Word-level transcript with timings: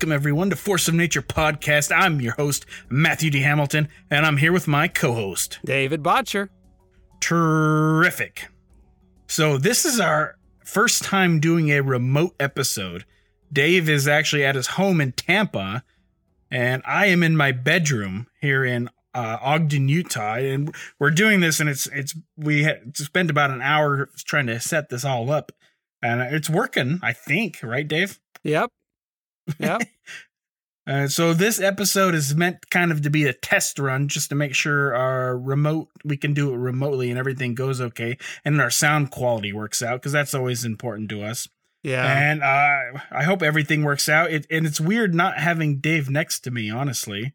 Welcome, 0.00 0.12
everyone, 0.12 0.48
to 0.48 0.56
Force 0.56 0.88
of 0.88 0.94
Nature 0.94 1.20
podcast. 1.20 1.94
I'm 1.94 2.22
your 2.22 2.32
host, 2.32 2.64
Matthew 2.88 3.28
D. 3.28 3.42
Hamilton, 3.42 3.86
and 4.10 4.24
I'm 4.24 4.38
here 4.38 4.50
with 4.50 4.66
my 4.66 4.88
co 4.88 5.12
host, 5.12 5.58
David 5.62 6.02
Botcher. 6.02 6.48
Terrific. 7.20 8.48
So, 9.26 9.58
this 9.58 9.84
is 9.84 10.00
our 10.00 10.38
first 10.64 11.02
time 11.02 11.38
doing 11.38 11.68
a 11.68 11.82
remote 11.82 12.34
episode. 12.40 13.04
Dave 13.52 13.90
is 13.90 14.08
actually 14.08 14.42
at 14.42 14.54
his 14.54 14.68
home 14.68 15.02
in 15.02 15.12
Tampa, 15.12 15.84
and 16.50 16.82
I 16.86 17.08
am 17.08 17.22
in 17.22 17.36
my 17.36 17.52
bedroom 17.52 18.26
here 18.40 18.64
in 18.64 18.88
uh, 19.12 19.36
Ogden, 19.42 19.90
Utah, 19.90 20.36
and 20.36 20.74
we're 20.98 21.10
doing 21.10 21.40
this, 21.40 21.60
and 21.60 21.68
it's 21.68 21.86
it's 21.88 22.16
we 22.38 22.62
had 22.62 22.94
to 22.94 23.04
spend 23.04 23.28
about 23.28 23.50
an 23.50 23.60
hour 23.60 24.08
trying 24.16 24.46
to 24.46 24.60
set 24.60 24.88
this 24.88 25.04
all 25.04 25.30
up, 25.30 25.52
and 26.02 26.22
it's 26.22 26.48
working, 26.48 27.00
I 27.02 27.12
think, 27.12 27.58
right, 27.62 27.86
Dave? 27.86 28.18
Yep. 28.44 28.70
Yep. 29.58 29.82
Uh, 30.86 31.06
so 31.06 31.32
this 31.34 31.60
episode 31.60 32.14
is 32.16 32.34
meant 32.34 32.68
kind 32.70 32.90
of 32.90 33.02
to 33.02 33.10
be 33.10 33.24
a 33.24 33.32
test 33.32 33.78
run, 33.78 34.08
just 34.08 34.30
to 34.30 34.34
make 34.34 34.54
sure 34.54 34.92
our 34.94 35.38
remote 35.38 35.88
we 36.04 36.16
can 36.16 36.34
do 36.34 36.52
it 36.52 36.56
remotely 36.56 37.10
and 37.10 37.18
everything 37.18 37.54
goes 37.54 37.80
okay, 37.80 38.16
and 38.44 38.60
our 38.60 38.70
sound 38.70 39.10
quality 39.10 39.52
works 39.52 39.82
out 39.82 40.00
because 40.00 40.10
that's 40.10 40.34
always 40.34 40.64
important 40.64 41.08
to 41.10 41.22
us. 41.22 41.48
yeah. 41.84 42.06
And 42.30 42.42
uh, 42.42 42.98
I 43.12 43.22
hope 43.22 43.42
everything 43.42 43.84
works 43.84 44.08
out. 44.08 44.32
It, 44.32 44.46
and 44.50 44.66
it's 44.66 44.80
weird 44.80 45.14
not 45.14 45.38
having 45.38 45.78
Dave 45.80 46.10
next 46.10 46.40
to 46.40 46.50
me, 46.50 46.70
honestly. 46.70 47.34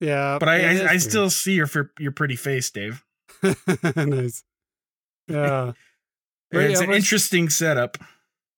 yeah. 0.00 0.36
But 0.38 0.48
I, 0.50 0.56
I, 0.56 0.88
I 0.90 0.96
still 0.98 1.30
see 1.30 1.54
your 1.54 1.70
your 1.98 2.12
pretty 2.12 2.36
face, 2.36 2.68
Dave. 2.70 3.04
nice. 3.96 4.42
Yeah. 5.28 5.72
It's 6.52 6.80
yeah, 6.80 6.86
an 6.86 6.92
interesting 6.92 7.48
setup. 7.48 7.96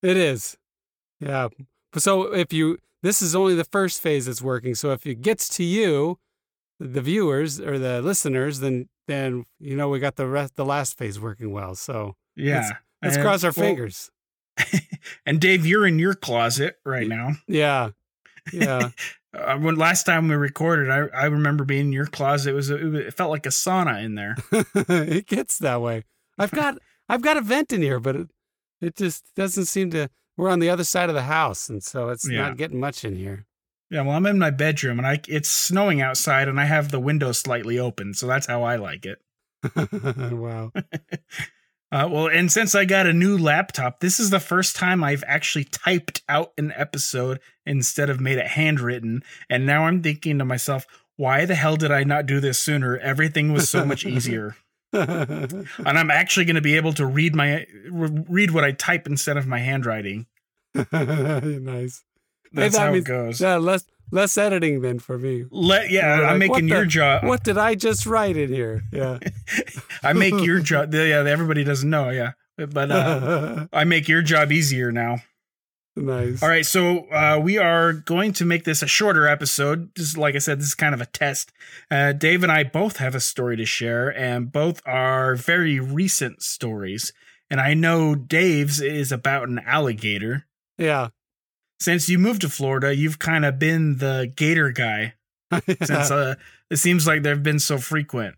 It 0.03 0.17
is. 0.17 0.57
Yeah. 1.21 1.49
So 1.99 2.33
if 2.35 2.53
you 2.53 2.79
this 3.03 3.23
is 3.23 3.35
only 3.35 3.55
the 3.55 3.65
first 3.65 4.01
phase 4.01 4.27
that's 4.27 4.43
working. 4.43 4.75
So 4.75 4.91
if 4.93 5.07
it 5.07 5.21
gets 5.23 5.49
to 5.51 5.65
you, 5.65 6.19
the 6.81 7.01
viewers 7.01 7.61
or 7.61 7.79
the 7.79 8.03
listeners, 8.03 8.61
then 8.61 8.89
then 9.09 9.45
you 9.59 9.77
know 9.77 9.89
we 9.89 9.99
got 10.01 10.17
the 10.17 10.27
rest 10.27 10.57
the 10.57 10.65
last 10.65 10.97
phase 10.99 11.19
working 11.21 11.53
well. 11.53 11.75
So 11.75 12.17
Yeah. 12.35 12.71
let's 13.03 13.17
And- 13.17 13.25
cross 13.25 13.45
our 13.45 13.53
well, 13.57 13.67
fingers. 13.67 14.11
and 15.27 15.41
Dave, 15.41 15.67
you're 15.67 15.87
in 15.87 15.99
your 15.99 16.15
closet 16.15 16.77
right 16.85 17.07
now. 17.09 17.33
Yeah. 17.47 17.91
Yeah. 18.53 18.91
Uh, 19.37 19.59
when 19.59 19.77
last 19.77 20.05
time 20.05 20.29
we 20.29 20.35
recorded, 20.35 20.89
I 20.91 21.09
I 21.15 21.27
remember 21.27 21.65
being 21.65 21.87
in 21.89 21.93
your 21.93 22.07
closet. 22.07 22.53
It 22.53 22.55
was, 22.55 22.71
a, 22.71 22.77
it 22.79 22.85
was 22.85 23.01
it 23.01 23.13
felt 23.15 23.31
like 23.31 23.45
a 23.45 23.51
sauna 23.51 24.03
in 24.03 24.15
there. 24.15 24.35
it 24.51 25.27
gets 25.27 25.59
that 25.59 25.83
way. 25.83 26.05
I've 26.39 26.53
got 26.53 26.79
I've 27.07 27.21
got 27.21 27.37
a 27.37 27.43
vent 27.43 27.71
in 27.71 27.83
here, 27.83 28.01
but 28.01 28.17
it 28.17 28.29
it 28.81 28.97
just 28.97 29.27
doesn't 29.35 29.67
seem 29.67 29.91
to 29.91 30.09
we're 30.37 30.51
on 30.51 30.59
the 30.61 30.71
other 30.71 30.85
side 30.85 31.09
of 31.09 31.15
the 31.15 31.23
house 31.23 31.69
and 31.69 31.83
so 31.83 32.09
it's 32.11 32.29
Yeah. 32.29 32.43
not 32.43 32.57
getting 32.57 32.81
much 32.81 33.05
in 33.05 33.17
here. 33.17 33.47
Yeah, 33.91 34.03
well, 34.03 34.17
I'm 34.17 34.27
in 34.27 34.39
my 34.39 34.51
bedroom 34.51 34.99
and 34.99 35.07
I 35.07 35.21
it's 35.29 35.49
snowing 35.49 36.01
outside 36.01 36.49
and 36.49 36.59
I 36.61 36.65
have 36.65 36.91
the 36.91 36.99
window 37.01 37.33
slightly 37.33 37.79
open, 37.79 38.15
so 38.15 38.27
that's 38.27 38.47
how 38.47 38.63
I 38.65 38.77
like 38.77 39.07
it. 39.07 39.19
wow. 40.33 40.73
Uh, 41.93 42.09
well, 42.11 42.27
and 42.27 42.51
since 42.51 42.75
I 42.75 42.85
got 42.85 43.07
a 43.07 43.13
new 43.13 43.39
laptop, 43.39 44.01
this 44.01 44.19
is 44.19 44.31
the 44.31 44.41
first 44.41 44.75
time 44.75 45.05
I've 45.05 45.23
actually 45.25 45.65
typed 45.65 46.21
out 46.29 46.53
an 46.59 46.73
episode 46.75 47.39
instead 47.65 48.11
of 48.11 48.21
made 48.21 48.39
it 48.39 48.49
handwritten. 48.49 49.23
And 49.49 49.65
now 49.67 49.85
I'm 49.85 50.03
thinking 50.03 50.39
to 50.41 50.45
myself, 50.45 50.85
why 51.15 51.45
the 51.45 51.55
hell 51.55 51.77
did 51.77 51.93
I 51.93 52.03
not 52.03 52.27
do 52.27 52.41
this 52.41 52.59
sooner? 52.61 52.99
Everything 52.99 53.53
was 53.53 53.71
so 53.71 53.85
much 53.87 54.05
easier. 54.07 54.57
And 54.97 55.99
I'm 55.99 56.11
actually 56.11 56.45
going 56.47 56.57
to 56.57 56.63
be 56.63 56.77
able 56.77 56.93
to 56.95 57.07
read 57.07 57.35
my 57.35 57.67
read 57.91 58.51
what 58.51 58.65
I 58.65 58.73
type 58.73 59.07
instead 59.07 59.37
of 59.37 59.47
my 59.47 59.59
handwriting. 59.59 60.27
nice. 60.93 62.03
That's 62.53 62.75
that 62.75 62.81
how 62.81 62.93
means- 62.93 63.05
it 63.05 63.09
goes. 63.09 63.41
Yeah, 63.41 63.57
less 63.57 63.85
less 64.11 64.37
editing 64.39 64.81
then 64.83 64.99
for 64.99 65.19
me. 65.19 65.45
Let 65.51 65.91
yeah, 65.91 66.17
You're 66.17 66.27
I'm 66.27 66.39
like, 66.41 66.51
making 66.51 66.69
the- 66.69 66.75
your 66.77 66.85
job. 66.85 67.25
What 67.25 67.45
did 67.45 67.59
I 67.59 67.75
just 67.75 68.07
write 68.07 68.37
in 68.37 68.53
here? 68.53 68.83
Yeah. 68.93 69.19
I 70.03 70.13
make 70.13 70.35
your 70.45 70.61
job. 70.61 70.95
Yeah, 70.95 71.25
everybody 71.27 71.65
doesn't 71.65 71.89
know. 71.91 72.11
Yeah, 72.11 72.33
but 72.57 72.91
uh, 72.91 73.67
I 73.73 73.85
make 73.85 74.09
your 74.09 74.23
job 74.23 74.53
easier 74.53 74.93
now. 74.93 75.19
Nice. 75.97 76.43
All 76.43 76.49
right, 76.49 76.67
so 76.67 77.11
uh, 77.11 77.41
we 77.43 77.59
are 77.59 77.93
going 77.93 78.33
to 78.35 78.45
make 78.45 78.65
this 78.65 78.83
a 78.83 78.87
shorter 78.87 79.27
episode. 79.27 79.95
Just 79.95 80.17
like 80.17 80.35
I 80.35 80.39
said, 80.39 80.61
this 80.61 80.69
is 80.69 80.75
kind 80.75 80.95
of 80.95 81.01
a 81.01 81.07
test. 81.07 81.53
Uh, 81.91 82.13
Dave 82.13 82.43
and 82.43 82.53
I 82.53 82.65
both 82.65 82.99
have 82.99 83.15
a 83.15 83.21
story 83.21 83.57
to 83.57 83.65
share, 83.65 84.09
and 84.09 84.53
both 84.53 84.81
are 84.87 85.35
very 85.35 85.81
recent 85.81 86.43
stories. 86.43 87.13
And 87.51 87.61
I 87.61 87.75
know 87.75 88.15
Dave's 88.15 88.81
is 88.81 89.13
about 89.13 89.49
an 89.49 89.61
alligator. 89.61 90.47
Yeah. 90.79 91.09
Since 91.79 92.09
you 92.09 92.19
moved 92.19 92.41
to 92.41 92.49
Florida, 92.49 92.95
you've 92.95 93.19
kind 93.19 93.45
of 93.45 93.59
been 93.59 93.99
the 93.99 94.33
gator 94.35 94.71
guy. 94.71 95.15
Since 95.67 96.11
uh, 96.11 96.35
it 96.71 96.77
seems 96.77 97.07
like 97.07 97.23
they've 97.23 97.43
been 97.43 97.59
so 97.59 97.79
frequent. 97.79 98.35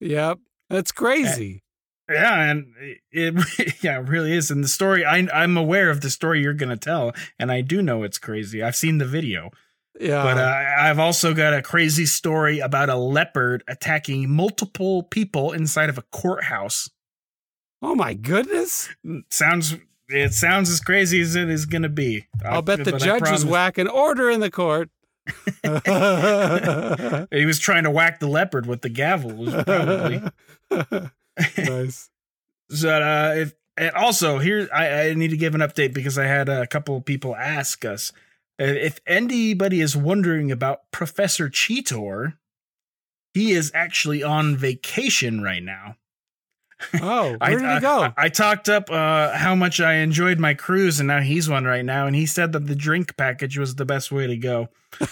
yep. 0.00 0.38
That's 0.68 0.92
crazy. 0.92 1.62
Yeah, 2.10 2.50
and 2.50 2.74
it 3.12 3.34
yeah, 3.82 4.00
it 4.00 4.08
really 4.08 4.32
is. 4.32 4.50
And 4.50 4.64
the 4.64 4.68
story 4.68 5.04
I 5.04 5.26
I'm 5.32 5.56
aware 5.56 5.90
of 5.90 6.00
the 6.00 6.10
story 6.10 6.42
you're 6.42 6.54
gonna 6.54 6.76
tell, 6.76 7.12
and 7.38 7.52
I 7.52 7.60
do 7.60 7.82
know 7.82 8.02
it's 8.02 8.18
crazy. 8.18 8.62
I've 8.62 8.76
seen 8.76 8.98
the 8.98 9.06
video. 9.06 9.50
yeah. 9.98 10.22
But 10.22 10.38
uh, 10.38 10.64
I've 10.80 10.98
also 10.98 11.34
got 11.34 11.54
a 11.54 11.62
crazy 11.62 12.06
story 12.06 12.58
about 12.58 12.88
a 12.88 12.96
leopard 12.96 13.62
attacking 13.68 14.28
multiple 14.30 15.04
people 15.04 15.52
inside 15.52 15.88
of 15.88 15.98
a 15.98 16.02
courthouse. 16.10 16.90
oh 17.82 17.94
my 17.94 18.14
goodness. 18.14 18.88
Sounds 19.30 19.76
it 20.08 20.32
sounds 20.32 20.68
as 20.70 20.80
crazy 20.80 21.20
as 21.20 21.36
it 21.36 21.48
is 21.48 21.66
going 21.66 21.82
to 21.82 21.88
be. 21.88 22.26
I'll 22.44 22.62
bet 22.62 22.84
the 22.84 22.98
judge 22.98 23.30
was 23.30 23.44
whacking 23.44 23.86
order 23.88 24.28
in 24.30 24.40
the 24.40 24.50
court. 24.50 24.90
He 27.30 27.46
was 27.46 27.58
trying 27.60 27.84
to 27.84 27.90
whack 27.90 28.18
the 28.18 28.26
leopard 28.26 28.66
with 28.66 28.80
the 28.82 28.88
gavel. 28.88 29.46
Probably. 29.62 30.22
nice. 31.58 32.10
so, 32.70 32.88
uh, 32.90 33.34
if, 33.36 33.54
and 33.76 33.92
also 33.92 34.38
here, 34.38 34.68
I, 34.74 35.08
I 35.08 35.14
need 35.14 35.30
to 35.30 35.36
give 35.36 35.54
an 35.54 35.60
update 35.60 35.94
because 35.94 36.18
I 36.18 36.24
had 36.26 36.48
a 36.48 36.66
couple 36.66 36.96
of 36.96 37.04
people 37.04 37.34
ask 37.36 37.84
us 37.84 38.12
uh, 38.60 38.64
if 38.64 39.00
anybody 39.06 39.80
is 39.80 39.96
wondering 39.96 40.50
about 40.52 40.90
Professor 40.90 41.48
Cheetor. 41.48 42.34
He 43.32 43.52
is 43.52 43.70
actually 43.74 44.24
on 44.24 44.56
vacation 44.56 45.40
right 45.40 45.62
now. 45.62 45.94
Oh, 47.00 47.36
I, 47.40 47.50
where 47.50 47.58
did 47.60 47.68
I- 47.68 47.74
he 47.74 47.80
go? 47.80 48.02
I, 48.02 48.12
I 48.16 48.28
talked 48.28 48.68
up 48.68 48.90
uh, 48.90 49.36
how 49.36 49.54
much 49.54 49.80
I 49.80 49.94
enjoyed 49.98 50.40
my 50.40 50.54
cruise, 50.54 50.98
and 50.98 51.06
now 51.06 51.20
he's 51.20 51.48
one 51.48 51.64
right 51.64 51.84
now. 51.84 52.08
And 52.08 52.16
he 52.16 52.26
said 52.26 52.52
that 52.54 52.66
the 52.66 52.74
drink 52.74 53.16
package 53.16 53.56
was 53.56 53.76
the 53.76 53.84
best 53.84 54.10
way 54.10 54.26
to 54.26 54.36
go. 54.36 54.68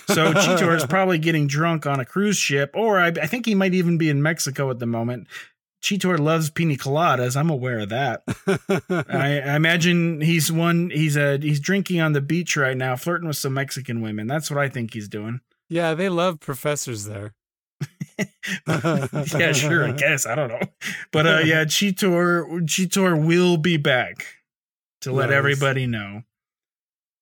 So 0.09 0.33
Cheetor 0.33 0.75
is 0.77 0.84
probably 0.89 1.19
getting 1.19 1.47
drunk 1.47 1.87
on 1.87 2.00
a 2.00 2.05
cruise 2.05 2.37
ship, 2.37 2.72
or 2.75 2.99
I, 2.99 3.09
I 3.09 3.27
think 3.28 3.47
he 3.47 3.55
might 3.55 3.72
even 3.75 3.99
be 3.99 4.10
in 4.10 4.21
Mexico 4.21 4.69
at 4.71 4.81
the 4.81 4.87
moment. 4.87 5.28
Cheetor 5.83 6.19
loves 6.19 6.50
pina 6.50 6.75
coladas. 6.75 7.37
I'm 7.37 7.50
aware 7.50 7.78
of 7.78 7.89
that. 7.91 8.22
I, 9.09 9.41
I 9.41 9.56
imagine 9.56 10.21
he's 10.21 10.50
one. 10.50 10.91
He's 10.91 11.16
a 11.16 11.39
he's 11.39 11.61
drinking 11.61 12.00
on 12.00 12.12
the 12.12 12.21
beach 12.21 12.56
right 12.56 12.77
now, 12.77 12.97
flirting 12.97 13.28
with 13.28 13.37
some 13.37 13.55
Mexican 13.55 14.00
women. 14.00 14.27
That's 14.27 14.50
what 14.50 14.59
I 14.59 14.69
think 14.69 14.93
he's 14.94 15.09
doing. 15.09 15.41
yeah, 15.69 15.94
they 15.94 16.09
love 16.09 16.41
professors 16.41 17.05
there. 17.05 17.34
yeah, 18.66 19.53
sure. 19.53 19.87
I 19.87 19.93
guess 19.93 20.27
I 20.27 20.34
don't 20.34 20.49
know, 20.49 20.61
but 21.12 21.27
uh, 21.27 21.39
yeah, 21.44 21.65
Cheetor 21.65 22.62
Cheetor 22.62 23.25
will 23.25 23.56
be 23.56 23.77
back 23.77 24.27
to 25.03 25.12
let 25.12 25.27
Nice. 25.31 25.37
everybody 25.37 25.87
know. 25.87 26.22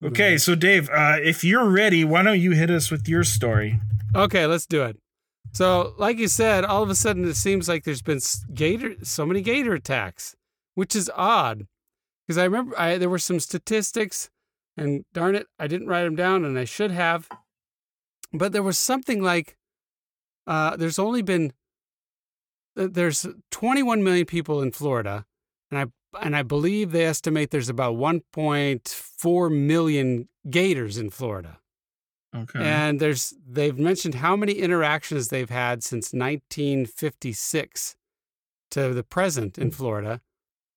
Okay, 0.04 0.38
so 0.38 0.54
Dave, 0.54 0.88
uh, 0.90 1.16
if 1.22 1.42
you're 1.44 1.68
ready, 1.68 2.04
why 2.04 2.22
don't 2.22 2.40
you 2.40 2.52
hit 2.52 2.70
us 2.70 2.90
with 2.90 3.08
your 3.08 3.24
story? 3.24 3.80
Okay, 4.14 4.46
let's 4.46 4.66
do 4.66 4.82
it. 4.84 4.96
So, 5.52 5.94
like 5.96 6.18
you 6.18 6.28
said, 6.28 6.64
all 6.64 6.82
of 6.82 6.90
a 6.90 6.94
sudden 6.94 7.24
it 7.24 7.36
seems 7.36 7.68
like 7.68 7.84
there's 7.84 8.02
been 8.02 8.20
gator, 8.52 8.94
so 9.02 9.24
many 9.24 9.40
gator 9.40 9.74
attacks, 9.74 10.36
which 10.74 10.94
is 10.94 11.10
odd. 11.14 11.66
Because 12.26 12.38
I 12.38 12.44
remember 12.44 12.78
I, 12.78 12.98
there 12.98 13.08
were 13.08 13.18
some 13.18 13.40
statistics, 13.40 14.28
and 14.76 15.04
darn 15.12 15.34
it, 15.34 15.46
I 15.58 15.66
didn't 15.66 15.88
write 15.88 16.04
them 16.04 16.16
down, 16.16 16.44
and 16.44 16.58
I 16.58 16.64
should 16.64 16.90
have. 16.90 17.28
But 18.32 18.52
there 18.52 18.62
was 18.62 18.76
something 18.76 19.22
like, 19.22 19.56
uh, 20.46 20.76
there's 20.76 20.98
only 20.98 21.22
been, 21.22 21.52
there's 22.74 23.26
21 23.50 24.02
million 24.02 24.26
people 24.26 24.60
in 24.60 24.72
Florida, 24.72 25.24
and 25.70 25.80
I 25.80 25.86
and 26.20 26.36
I 26.36 26.42
believe 26.42 26.92
they 26.92 27.04
estimate 27.04 27.50
there's 27.50 27.68
about 27.68 27.96
1.4 27.96 29.66
million 29.66 30.28
gators 30.48 30.98
in 30.98 31.10
Florida. 31.10 31.58
Okay. 32.42 32.60
And 32.60 33.00
there's 33.00 33.34
they've 33.48 33.78
mentioned 33.78 34.16
how 34.16 34.36
many 34.36 34.54
interactions 34.54 35.28
they've 35.28 35.50
had 35.50 35.82
since 35.82 36.12
1956 36.12 37.96
to 38.70 38.94
the 38.94 39.02
present 39.02 39.58
in 39.58 39.70
Florida. 39.70 40.20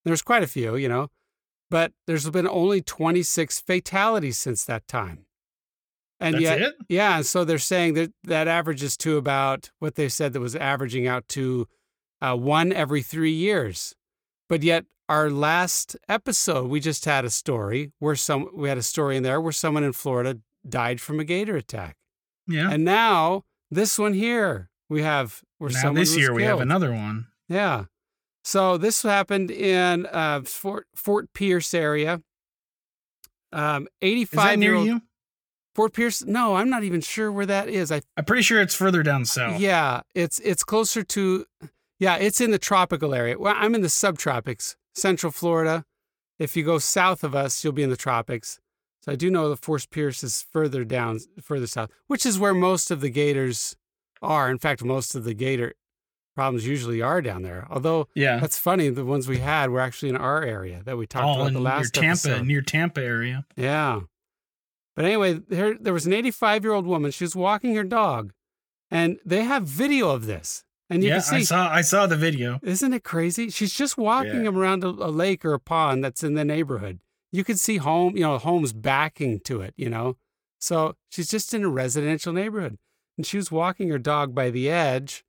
There's 0.06 0.22
quite 0.22 0.44
a 0.44 0.48
few, 0.48 0.76
you 0.76 0.88
know, 0.88 1.10
but 1.70 1.92
there's 2.08 2.30
been 2.30 2.48
only 2.48 2.82
26 2.82 3.60
fatalities 3.62 4.38
since 4.38 4.64
that 4.66 4.88
time. 4.88 5.26
And 6.20 6.36
That's 6.36 6.44
yet, 6.44 6.62
it? 6.62 6.76
yeah, 6.90 7.18
and 7.18 7.26
so 7.26 7.46
they're 7.46 7.58
saying 7.58 7.94
that 7.94 8.12
that 8.26 8.48
averages 8.48 8.98
to 8.98 9.18
about 9.18 9.72
what 9.80 9.96
they 9.96 10.10
said 10.10 10.34
that 10.34 10.42
was 10.42 10.56
averaging 10.56 11.08
out 11.08 11.28
to 11.30 11.68
uh, 12.22 12.36
one 12.36 12.74
every 12.74 13.02
three 13.02 13.32
years. 13.32 13.96
But 14.50 14.64
yet, 14.64 14.86
our 15.08 15.30
last 15.30 15.96
episode, 16.10 16.70
we 16.70 16.82
just 16.82 17.06
had 17.06 17.24
a 17.24 17.30
story 17.30 17.94
where 18.00 18.16
some 18.16 18.50
we 18.54 18.68
had 18.68 18.78
a 18.78 18.84
story 18.84 19.16
in 19.16 19.24
there 19.24 19.40
where 19.40 19.54
someone 19.54 19.84
in 19.84 19.94
Florida 19.94 20.40
died 20.68 21.02
from 21.02 21.20
a 21.20 21.24
gator 21.24 21.56
attack. 21.56 21.98
Yeah. 22.48 22.72
And 22.72 22.84
now 22.84 23.44
this 23.72 24.00
one 24.00 24.14
here 24.14 24.70
we 24.90 25.04
have 25.04 25.42
where 25.58 25.70
now 25.70 25.80
someone 25.80 25.96
this 25.96 26.18
year 26.18 26.34
we 26.34 26.44
have 26.44 26.60
another 26.60 26.92
one. 26.92 27.28
Yeah. 27.48 27.86
So 28.44 28.78
this 28.78 29.04
happened 29.04 29.52
in 29.52 30.08
uh, 30.08 30.42
Fort 30.42 30.88
Fort 30.96 31.32
Pierce 31.34 31.74
area. 31.74 32.22
Um, 33.52 33.88
eighty-five 34.02 34.58
near 34.60 34.76
old 34.76 34.88
you? 34.88 35.02
Fort 35.76 35.94
Pierce. 35.94 36.24
No, 36.24 36.56
I'm 36.56 36.70
not 36.70 36.84
even 36.84 37.02
sure 37.02 37.32
where 37.32 37.46
that 37.46 37.68
is. 37.70 37.92
I 37.92 38.02
I'm 38.18 38.26
pretty 38.26 38.44
sure 38.44 38.62
it's 38.62 38.76
further 38.76 39.04
down 39.04 39.26
south. 39.26 39.60
yeah, 39.60 40.02
it's 40.16 40.40
it's 40.40 40.64
closer 40.64 41.04
to 41.04 41.46
yeah, 42.00 42.16
it's 42.16 42.42
in 42.42 42.52
the 42.52 42.60
tropical 42.60 43.14
area. 43.14 43.38
Well, 43.38 43.56
I'm 43.58 43.76
in 43.76 43.82
the 43.82 43.88
subtropics, 43.88 44.76
Central 44.96 45.32
Florida. 45.32 45.86
If 46.40 46.56
you 46.56 46.64
go 46.64 46.80
south 46.80 47.24
of 47.24 47.36
us, 47.36 47.64
you'll 47.64 47.74
be 47.74 47.84
in 47.84 47.90
the 47.90 47.98
tropics. 47.98 48.60
So 49.10 49.14
I 49.14 49.16
do 49.16 49.30
know 49.32 49.50
the 49.50 49.58
Fort 49.58 49.88
Pierce 49.90 50.24
is 50.24 50.46
further 50.54 50.84
down, 50.84 51.20
further 51.42 51.68
south, 51.68 51.90
which 52.08 52.26
is 52.26 52.38
where 52.40 52.54
most 52.54 52.92
of 52.92 53.02
the 53.02 53.10
gators 53.10 53.76
are. 54.22 54.50
In 54.52 54.58
fact, 54.60 54.84
most 54.84 55.16
of 55.16 55.24
the 55.24 55.34
gator 55.34 55.74
problems 56.36 56.66
usually 56.66 57.02
are 57.02 57.22
down 57.22 57.42
there. 57.42 57.68
Although 57.70 58.08
Yeah. 58.16 58.38
that's 58.40 58.58
funny, 58.58 58.90
the 58.90 59.04
ones 59.04 59.28
we 59.28 59.40
had 59.40 59.72
were 59.72 59.80
actually 59.82 60.10
in 60.10 60.16
our 60.18 60.42
area 60.44 60.82
that 60.86 60.98
we 60.98 61.06
talked 61.08 61.26
All 61.26 61.36
about 61.38 61.48
in 61.48 61.54
the 61.56 61.60
near 61.60 61.70
last 61.70 61.94
Tampa, 61.94 62.10
episode. 62.30 62.46
near 62.46 62.62
Tampa 62.62 63.02
area. 63.02 63.46
Yeah. 63.58 64.02
But 64.96 65.06
anyway, 65.06 65.34
there 65.48 65.76
there 65.80 65.94
was 65.94 66.06
an 66.06 66.14
85 66.14 66.64
year 66.64 66.74
old 66.74 66.86
woman. 66.86 67.12
She 67.12 67.24
was 67.24 67.36
walking 67.36 67.76
her 67.76 67.84
dog, 67.84 68.32
and 68.92 69.18
they 69.26 69.44
have 69.44 69.64
video 69.64 70.10
of 70.12 70.26
this, 70.26 70.64
and 70.90 71.04
you 71.04 71.10
yeah, 71.10 71.16
can 71.16 71.24
see. 71.24 71.36
I 71.38 71.42
saw 71.44 71.70
I 71.70 71.82
saw 71.82 72.06
the 72.08 72.18
video. 72.18 72.60
Isn't 72.64 72.94
it 72.94 73.04
crazy? 73.04 73.50
She's 73.50 73.74
just 73.74 73.98
walking 73.98 74.44
Yeah. 74.46 74.52
around 74.52 74.84
a, 74.84 74.88
a 74.90 75.10
lake 75.12 75.44
or 75.46 75.54
a 75.54 75.60
pond 75.60 76.04
that's 76.04 76.24
in 76.24 76.34
the 76.36 76.44
neighborhood. 76.46 77.00
You 77.31 77.44
can 77.44 77.58
see 77.58 77.78
home, 77.78 78.16
you 78.16 78.24
know, 78.24 78.38
homes 78.38 78.74
backing 78.74 79.40
to 79.42 79.62
it. 79.62 79.74
You 79.78 79.90
know, 79.90 80.18
so 80.60 80.96
she's 81.10 81.30
just 81.30 81.54
in 81.54 81.64
a 81.64 81.70
residential 81.70 82.34
neighborhood, 82.34 82.78
and 83.18 83.26
she 83.26 83.38
was 83.38 83.52
walking 83.52 83.90
her 83.90 84.00
dog 84.00 84.34
by 84.34 84.50
the 84.50 84.70
edge, 84.70 85.24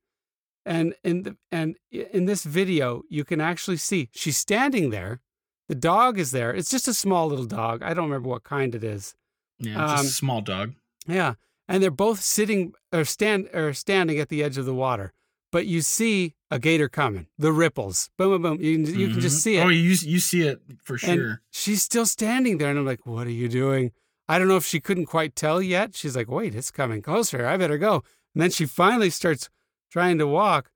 and 0.65 0.93
in 1.03 1.23
the 1.23 1.37
and 1.51 1.75
in 1.91 2.25
this 2.25 2.43
video, 2.43 3.03
you 3.09 3.23
can 3.23 3.39
actually 3.41 3.77
see 3.77 4.09
she's 4.13 4.37
standing 4.37 4.89
there. 4.89 5.21
The 5.69 5.75
dog 5.75 6.19
is 6.19 6.31
there. 6.31 6.53
It's 6.53 6.69
just 6.69 6.87
a 6.87 6.93
small 6.93 7.27
little 7.27 7.45
dog. 7.45 7.81
I 7.81 7.93
don't 7.93 8.09
remember 8.09 8.29
what 8.29 8.43
kind 8.43 8.75
it 8.75 8.83
is. 8.83 9.15
Yeah, 9.59 9.75
just 9.75 9.99
Um, 9.99 10.05
a 10.05 10.09
small 10.09 10.41
dog. 10.41 10.73
Yeah, 11.07 11.35
and 11.67 11.81
they're 11.81 11.91
both 11.91 12.19
sitting 12.21 12.73
or 12.91 13.05
stand 13.05 13.47
or 13.53 13.73
standing 13.73 14.19
at 14.19 14.29
the 14.29 14.43
edge 14.43 14.57
of 14.57 14.65
the 14.65 14.73
water. 14.73 15.13
But 15.51 15.67
you 15.67 15.81
see 15.81 16.35
a 16.51 16.59
gator 16.59 16.89
coming. 16.89 17.25
The 17.39 17.51
ripples, 17.53 18.09
boom, 18.17 18.29
boom, 18.29 18.41
boom. 18.41 18.61
You, 18.61 18.83
can- 18.85 18.99
you 18.99 19.07
can 19.09 19.19
just 19.21 19.37
Mhm. 19.37 19.41
see 19.41 19.55
it. 19.57 19.65
Oh, 19.65 19.69
you 19.69 19.95
you 20.13 20.19
see 20.19 20.41
it 20.43 20.59
for 20.83 20.93
and 20.95 20.99
sure. 21.19 21.41
she's 21.49 21.81
still 21.81 22.05
standing 22.05 22.57
there, 22.59 22.69
and 22.69 22.77
I'm 22.79 22.85
like, 22.85 23.05
"What 23.05 23.25
are 23.27 23.31
you 23.31 23.47
doing?" 23.47 23.91
I 24.27 24.37
don't 24.37 24.47
know 24.47 24.57
if 24.57 24.65
she 24.65 24.79
couldn't 24.79 25.07
quite 25.07 25.35
tell 25.35 25.61
yet. 25.61 25.95
She's 25.95 26.15
like, 26.15 26.29
"Wait, 26.29 26.53
it's 26.53 26.69
coming 26.71 27.01
closer. 27.01 27.45
I 27.45 27.57
better 27.57 27.77
go." 27.77 28.03
And 28.35 28.41
then 28.43 28.51
she 28.51 28.65
finally 28.65 29.09
starts 29.09 29.49
trying 29.91 30.17
to 30.19 30.27
walk, 30.27 30.71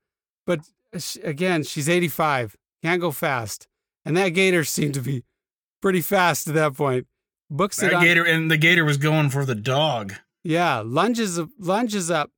but 0.46 0.60
she, 0.98 1.22
again, 1.22 1.64
she's 1.64 1.88
85, 1.90 2.56
can't 2.84 3.00
go 3.02 3.12
fast, 3.12 3.68
and 4.06 4.16
that 4.18 4.30
gator 4.30 4.64
seemed 4.64 4.94
to 4.96 5.02
be 5.02 5.24
pretty 5.82 6.02
fast 6.02 6.48
at 6.48 6.54
that 6.56 6.74
point. 6.76 7.08
Books 7.50 7.82
it 7.84 7.92
That 7.92 7.96
on 7.96 8.04
gator 8.04 8.24
and 8.26 8.50
the 8.50 8.58
gator 8.58 8.84
was 8.84 8.98
going 8.98 9.30
for 9.30 9.46
the 9.46 9.56
dog. 9.56 10.14
Yeah, 10.44 10.82
lunges 10.86 11.40
lunges 11.60 12.10
up, 12.12 12.32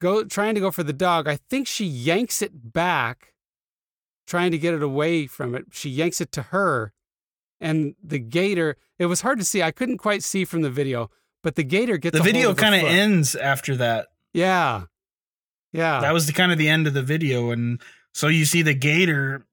go 0.00 0.24
trying 0.24 0.54
to 0.54 0.60
go 0.60 0.70
for 0.70 0.82
the 0.82 0.92
dog. 0.92 1.28
I 1.28 1.36
think 1.36 1.66
she 1.66 1.84
yanks 1.84 2.42
it 2.42 2.72
back, 2.72 3.34
trying 4.26 4.50
to 4.50 4.58
get 4.58 4.74
it 4.74 4.82
away 4.82 5.26
from 5.26 5.54
it. 5.54 5.66
She 5.72 5.90
yanks 5.90 6.20
it 6.20 6.32
to 6.32 6.42
her, 6.42 6.92
and 7.60 7.94
the 8.02 8.18
gator. 8.18 8.76
It 8.98 9.06
was 9.06 9.20
hard 9.20 9.38
to 9.38 9.44
see. 9.44 9.62
I 9.62 9.70
couldn't 9.70 9.98
quite 9.98 10.22
see 10.22 10.44
from 10.44 10.62
the 10.62 10.70
video, 10.70 11.10
but 11.42 11.54
the 11.54 11.64
gator 11.64 11.96
gets 11.96 12.16
The 12.16 12.22
video 12.22 12.54
kind 12.54 12.74
of 12.74 12.82
ends 12.82 13.34
after 13.34 13.76
that. 13.76 14.08
Yeah, 14.32 14.84
yeah, 15.72 16.00
That 16.00 16.12
was 16.12 16.26
the 16.26 16.32
kind 16.32 16.50
of 16.50 16.58
the 16.58 16.68
end 16.68 16.86
of 16.86 16.94
the 16.94 17.02
video, 17.02 17.50
and 17.50 17.80
so 18.12 18.26
you 18.26 18.44
see 18.44 18.62
the 18.62 18.74
gator 18.74 19.46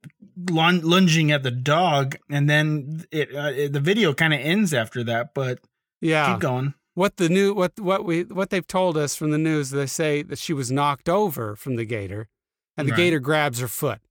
lun- 0.49 0.81
lunging 0.81 1.31
at 1.31 1.43
the 1.43 1.51
dog, 1.51 2.17
and 2.29 2.49
then 2.49 3.05
it, 3.11 3.33
uh, 3.35 3.51
it 3.55 3.73
the 3.73 3.79
video 3.79 4.13
kind 4.13 4.33
of 4.33 4.39
ends 4.39 4.73
after 4.73 5.03
that. 5.03 5.33
But 5.35 5.59
yeah. 6.01 6.31
keep 6.31 6.41
going. 6.41 6.73
What 6.97 7.17
the 7.17 7.29
new 7.29 7.53
what 7.53 7.79
what 7.79 8.03
we 8.03 8.23
what 8.23 8.49
they've 8.49 8.67
told 8.67 8.97
us 8.97 9.15
from 9.15 9.29
the 9.31 9.37
news 9.37 9.69
they 9.69 9.85
say 9.85 10.23
that 10.23 10.39
she 10.39 10.51
was 10.53 10.71
knocked 10.71 11.07
over 11.07 11.55
from 11.55 11.75
the 11.75 11.85
gator 11.85 12.27
and 12.75 12.87
the 12.87 12.91
Right. 12.93 12.97
gator 12.97 13.19
grabs 13.19 13.59
her 13.59 13.67
foot 13.67 14.01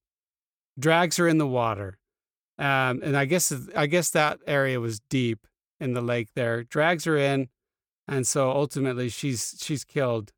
drags 0.78 1.16
her 1.16 1.26
in 1.26 1.38
the 1.38 1.46
water 1.46 1.98
um, 2.58 3.00
and 3.02 3.16
i 3.16 3.24
guess 3.24 3.52
i 3.74 3.86
guess 3.86 4.10
that 4.10 4.38
area 4.46 4.78
was 4.80 5.00
deep 5.10 5.46
in 5.80 5.94
the 5.94 6.00
lake 6.00 6.28
there 6.36 6.62
drags 6.64 7.04
her 7.04 7.16
in 7.16 7.48
and 8.06 8.26
so 8.26 8.50
ultimately 8.50 9.08
she's 9.08 9.56
she's 9.60 9.84
killed 9.84 10.32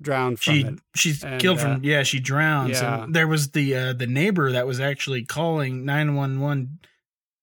drowned 0.00 0.40
from 0.40 0.54
She 0.54 0.60
it 0.62 0.78
she's 0.96 1.22
And, 1.22 1.40
killed 1.40 1.58
uh, 1.58 1.62
from 1.74 1.84
yeah 1.84 2.02
she 2.02 2.18
drowns. 2.18 2.80
yeah. 2.80 3.04
And 3.04 3.14
there 3.14 3.28
was 3.28 3.50
the 3.52 3.74
uh, 3.76 3.92
the 3.92 4.08
neighbor 4.08 4.50
that 4.50 4.66
was 4.66 4.80
actually 4.80 5.24
calling 5.24 5.84
nine 5.84 6.16
one 6.16 6.40
one 6.40 6.80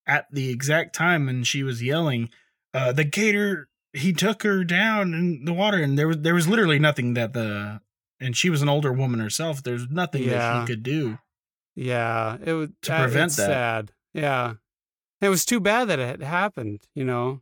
at 0.05 0.25
the 0.31 0.49
exact 0.49 0.93
time, 0.93 1.29
and 1.29 1.47
she 1.47 1.63
was 1.63 1.81
yelling, 1.81 2.29
uh, 2.73 2.91
"The 2.91 3.05
gator 3.05 3.68
he 3.93 4.13
took 4.13 4.43
her 4.43 4.63
down 4.63 5.13
in 5.13 5.45
the 5.45 5.53
water," 5.53 5.77
and 5.81 5.97
there 5.97 6.07
was 6.07 6.17
there 6.19 6.33
was 6.35 6.47
literally 6.47 6.79
nothing 6.79 7.13
that 7.15 7.33
the 7.33 7.81
and 8.19 8.35
she 8.35 8.49
was 8.49 8.61
an 8.61 8.69
older 8.69 8.91
woman 8.91 9.19
herself. 9.19 9.63
There's 9.63 9.87
nothing 9.89 10.23
that 10.27 10.31
Yeah. 10.35 10.61
she 10.61 10.67
could 10.67 10.83
do. 10.83 11.19
yeah 11.75 12.37
it 12.43 12.53
was 12.53 12.69
To 12.83 12.93
uh, 12.93 12.99
prevent 13.03 13.31
that. 13.37 13.45
sad 13.47 13.91
yeah 14.13 14.53
it 15.21 15.29
was 15.29 15.45
too 15.45 15.59
bad 15.59 15.85
that 15.87 15.99
it 15.99 16.07
had 16.07 16.23
happened 16.23 16.81
you 16.93 17.05
know 17.05 17.41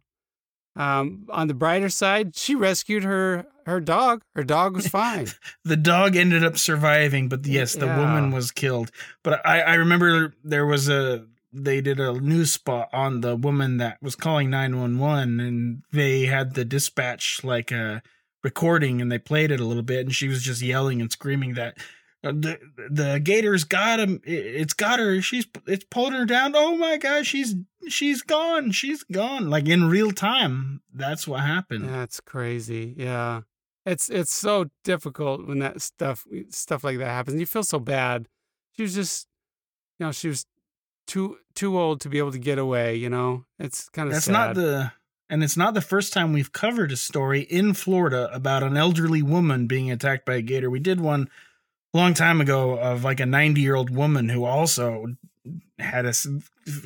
um, 0.75 1.25
on 1.31 1.47
the 1.47 1.53
brighter 1.55 1.89
side 1.89 2.35
she 2.35 2.53
rescued 2.53 3.03
her 3.03 3.47
her 3.65 3.79
dog 3.79 4.21
her 4.35 4.43
dog 4.43 4.75
was 4.75 4.87
fine 4.87 5.27
The 5.65 5.75
dog 5.77 6.15
ended 6.15 6.43
up 6.43 6.57
surviving, 6.57 7.27
but 7.29 7.45
yes, 7.45 7.73
the 7.73 7.87
Yeah. 7.87 7.97
woman 7.97 8.31
was 8.31 8.51
killed. 8.51 8.91
But 9.23 9.45
I 9.45 9.61
I 9.61 9.73
remember 9.75 10.33
there 10.43 10.65
was 10.65 10.87
a 10.87 11.25
they 11.63 11.81
did 11.81 11.99
a 11.99 12.13
news 12.13 12.51
spot 12.53 12.89
on 12.93 13.21
the 13.21 13.35
woman 13.35 13.77
that 13.77 13.97
was 14.01 14.15
calling 14.15 14.49
911 14.49 15.39
and 15.39 15.83
they 15.91 16.25
had 16.25 16.53
the 16.53 16.65
dispatch 16.65 17.41
like 17.43 17.71
a 17.71 18.01
recording 18.43 19.01
and 19.01 19.11
they 19.11 19.19
played 19.19 19.51
it 19.51 19.59
a 19.59 19.65
little 19.65 19.83
bit 19.83 20.05
and 20.05 20.15
she 20.15 20.27
was 20.27 20.41
just 20.43 20.61
yelling 20.61 21.01
and 21.01 21.11
screaming 21.11 21.53
that 21.55 21.77
uh, 22.23 22.31
the 22.31 22.59
the 22.89 23.19
gator's 23.23 23.63
got 23.63 23.99
him 23.99 24.21
It- 24.23 24.45
it's 24.61 24.73
got 24.73 24.99
her 24.99 25.21
she's 25.21 25.45
it's 25.65 25.85
pulled 25.85 26.13
her 26.13 26.25
down 26.25 26.53
oh 26.55 26.75
my 26.77 26.97
god 26.97 27.25
she's 27.25 27.55
she's 27.89 28.21
gone 28.21 28.71
she's 28.71 29.03
gone 29.03 29.49
like 29.49 29.67
in 29.67 29.89
real 29.89 30.11
time 30.11 30.81
that's 30.93 31.27
what 31.27 31.41
happened 31.41 31.87
That's 31.89 32.19
crazy. 32.19 32.93
Yeah. 32.97 33.41
It's 33.85 34.09
it's 34.09 34.33
so 34.33 34.65
difficult 34.83 35.47
when 35.47 35.59
that 35.59 35.81
stuff 35.81 36.25
stuff 36.49 36.83
like 36.83 36.97
that 36.97 37.05
happens. 37.07 37.39
You 37.39 37.45
feel 37.45 37.63
so 37.63 37.79
bad. 37.79 38.27
She 38.73 38.81
was 38.81 38.93
just 38.95 39.27
you 39.99 40.05
know, 40.07 40.11
she 40.11 40.27
was 40.27 40.45
too 41.07 41.37
too 41.55 41.79
old 41.79 42.01
to 42.01 42.09
be 42.09 42.19
able 42.19 42.31
to 42.31 42.39
get 42.39 42.59
away, 42.59 42.95
you 42.95 43.09
know. 43.09 43.45
It's 43.57 43.89
kind 43.89 44.07
of 44.07 44.13
That's 44.13 44.25
sad. 44.25 44.31
not 44.33 44.55
the 44.55 44.91
and 45.29 45.43
it's 45.43 45.57
not 45.57 45.73
the 45.73 45.81
first 45.81 46.13
time 46.13 46.31
we've 46.31 46.53
covered 46.53 46.91
a 46.91 46.97
story 46.97 47.41
in 47.41 47.73
Florida 47.73 48.29
about 48.31 48.63
an 48.63 48.77
elderly 48.77 49.21
woman 49.21 49.67
being 49.67 49.91
attacked 49.91 50.25
by 50.25 50.35
a 50.35 50.41
gator. 50.41 50.69
We 50.69 50.79
did 50.79 51.01
one 51.01 51.29
a 51.93 51.97
long 51.97 52.13
time 52.13 52.39
ago 52.39 52.77
of 52.77 53.03
like 53.03 53.19
a 53.19 53.23
90-year-old 53.23 53.89
woman 53.89 54.29
who 54.29 54.45
also 54.45 55.15
had 55.79 56.05
a 56.05 56.13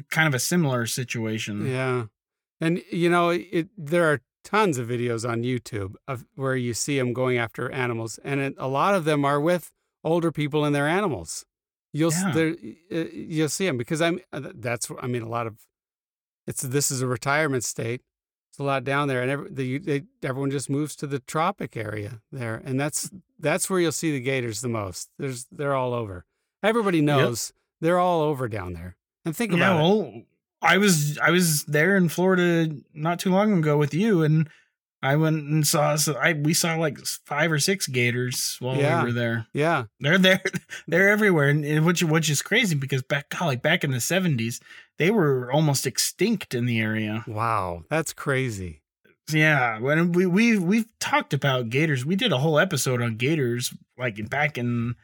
kind 0.10 0.28
of 0.28 0.34
a 0.34 0.40
similar 0.40 0.86
situation. 0.86 1.68
Yeah. 1.68 2.06
And 2.60 2.82
you 2.92 3.10
know, 3.10 3.30
it 3.30 3.70
there 3.78 4.06
are 4.06 4.22
tons 4.44 4.78
of 4.78 4.88
videos 4.88 5.28
on 5.28 5.44
YouTube 5.44 5.94
of 6.08 6.26
where 6.36 6.56
you 6.56 6.74
see 6.74 6.98
them 6.98 7.14
going 7.14 7.38
after 7.38 7.70
animals 7.72 8.20
and 8.24 8.40
it, 8.40 8.56
a 8.58 8.68
lot 8.68 8.96
of 8.96 9.06
them 9.06 9.24
are 9.24 9.40
with 9.40 9.72
older 10.04 10.32
people 10.32 10.66
and 10.66 10.74
their 10.74 10.88
animals. 10.88 11.46
You'll 11.94 12.12
Yeah. 12.12 12.32
there 12.34 12.56
uh, 12.92 13.06
you'll 13.14 13.50
see 13.50 13.66
them 13.66 13.78
because 13.78 14.02
I'm 14.02 14.20
uh, 14.32 14.42
that's 14.56 14.90
I 15.02 15.08
mean 15.08 15.22
a 15.24 15.30
lot 15.30 15.48
of 15.48 15.58
it's 16.48 16.62
this 16.62 16.92
is 16.92 17.02
a 17.02 17.08
retirement 17.08 17.64
state. 17.64 18.02
It's 18.50 18.60
a 18.60 18.64
lot 18.64 18.84
down 18.84 19.08
there 19.08 19.22
and 19.22 19.32
every, 19.32 19.50
the, 19.50 19.78
they, 19.78 20.04
everyone 20.24 20.52
just 20.52 20.70
moves 20.70 20.96
to 20.98 21.08
the 21.08 21.20
tropic 21.20 21.78
area 21.78 22.22
there 22.32 22.62
and 22.66 22.80
that's 22.80 23.10
that's 23.40 23.70
where 23.70 23.80
you'll 23.80 23.92
see 23.94 24.12
the 24.12 24.20
gators 24.20 24.62
the 24.62 24.68
most. 24.70 25.10
There's 25.18 25.46
they're 25.52 25.76
all 25.76 25.94
over. 25.94 26.26
Everybody 26.64 27.02
knows 27.02 27.54
they're 27.80 28.00
all 28.00 28.22
over 28.22 28.48
down 28.48 28.74
there. 28.74 28.96
And 29.26 29.36
think 29.36 29.52
Yeah, 29.52 29.58
about 29.58 29.76
it. 29.76 29.82
well, 29.82 30.22
I 30.62 30.78
was 30.78 31.18
I 31.20 31.30
was 31.32 31.64
there 31.66 31.96
in 31.96 32.10
Florida 32.10 32.76
not 32.94 33.20
too 33.20 33.32
long 33.32 33.54
ago 33.58 33.78
with 33.78 33.94
you 33.94 34.24
and 34.24 34.50
I 35.04 35.16
went 35.16 35.38
and 35.38 35.66
saw 35.66 35.96
so 35.96 36.14
I 36.14 36.34
we 36.34 36.54
saw 36.54 36.76
like 36.76 36.98
five 37.26 37.52
or 37.52 37.60
six 37.60 37.88
gators 37.88 38.58
while 38.60 38.76
Yeah. 38.78 39.00
we 39.02 39.10
were 39.10 39.14
there. 39.14 39.48
Yeah. 39.54 39.86
They're 40.00 40.18
there. 40.20 40.44
They're 40.88 41.10
everywhere, 41.10 41.50
and 41.50 41.66
and 41.66 41.86
which 41.86 42.04
which 42.04 42.30
is 42.30 42.42
crazy 42.42 42.76
because 42.76 43.02
back 43.02 43.30
golly, 43.30 43.56
back 43.56 43.84
in 43.84 43.92
the 43.92 44.00
seventies, 44.02 44.60
they 45.00 45.10
were 45.10 45.52
almost 45.52 45.88
extinct 45.88 46.54
in 46.54 46.66
the 46.68 46.80
area. 46.80 47.24
Wow, 47.28 47.84
that's 47.90 48.14
crazy. 48.14 48.82
Yeah, 49.32 49.80
when 49.80 50.12
we 50.12 50.26
we 50.26 50.58
we've 50.58 50.86
talked 51.00 51.34
about 51.34 51.70
gators, 51.70 52.06
we 52.06 52.16
did 52.16 52.32
a 52.32 52.38
whole 52.40 52.60
episode 52.60 53.02
on 53.02 53.16
gators, 53.16 53.74
like 53.98 54.30
back 54.30 54.58
in 54.58 54.96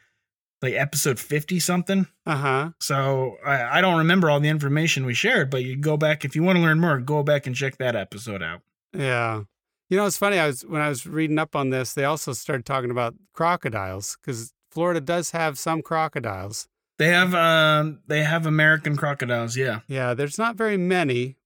like 0.62 0.74
episode 0.74 1.18
fifty 1.20 1.60
something. 1.60 2.08
Uh 2.26 2.36
huh. 2.36 2.70
So 2.82 3.38
I, 3.46 3.78
I 3.78 3.82
don't 3.82 4.00
remember 4.00 4.30
all 4.30 4.40
the 4.40 4.50
information 4.50 5.06
we 5.06 5.14
shared, 5.14 5.50
but 5.50 5.64
you 5.64 5.76
go 5.76 5.98
back 5.98 6.26
if 6.26 6.36
you 6.36 6.44
want 6.44 6.58
to 6.58 6.62
learn 6.62 6.80
more, 6.80 7.00
go 7.00 7.24
back 7.24 7.48
and 7.48 7.56
check 7.56 7.78
that 7.78 7.96
episode 7.96 8.44
out. 8.44 8.62
Yeah. 8.94 9.44
You 9.90 9.98
know, 9.98 10.06
it's 10.06 10.18
funny. 10.18 10.38
I 10.38 10.48
was 10.48 10.64
when 10.66 10.82
I 10.82 10.90
was 10.90 11.06
reading 11.06 11.40
up 11.40 11.56
on 11.56 11.70
this, 11.70 11.94
they 11.94 12.04
also 12.04 12.34
started 12.34 12.66
talking 12.66 12.92
about 12.92 13.16
crocodiles 13.34 14.18
because 14.22 14.54
Florida 14.70 15.00
does 15.00 15.32
have 15.32 15.58
some 15.58 15.82
crocodiles. 15.82 16.68
They 16.98 17.08
have 17.10 17.34
um 17.34 18.00
they 18.08 18.24
have 18.24 18.46
American 18.46 18.98
crocodiles, 18.98 19.56
yeah. 19.56 19.80
Yeah, 19.88 20.14
there's 20.14 20.38
not 20.38 20.56
very 20.56 20.78
many, 20.78 21.38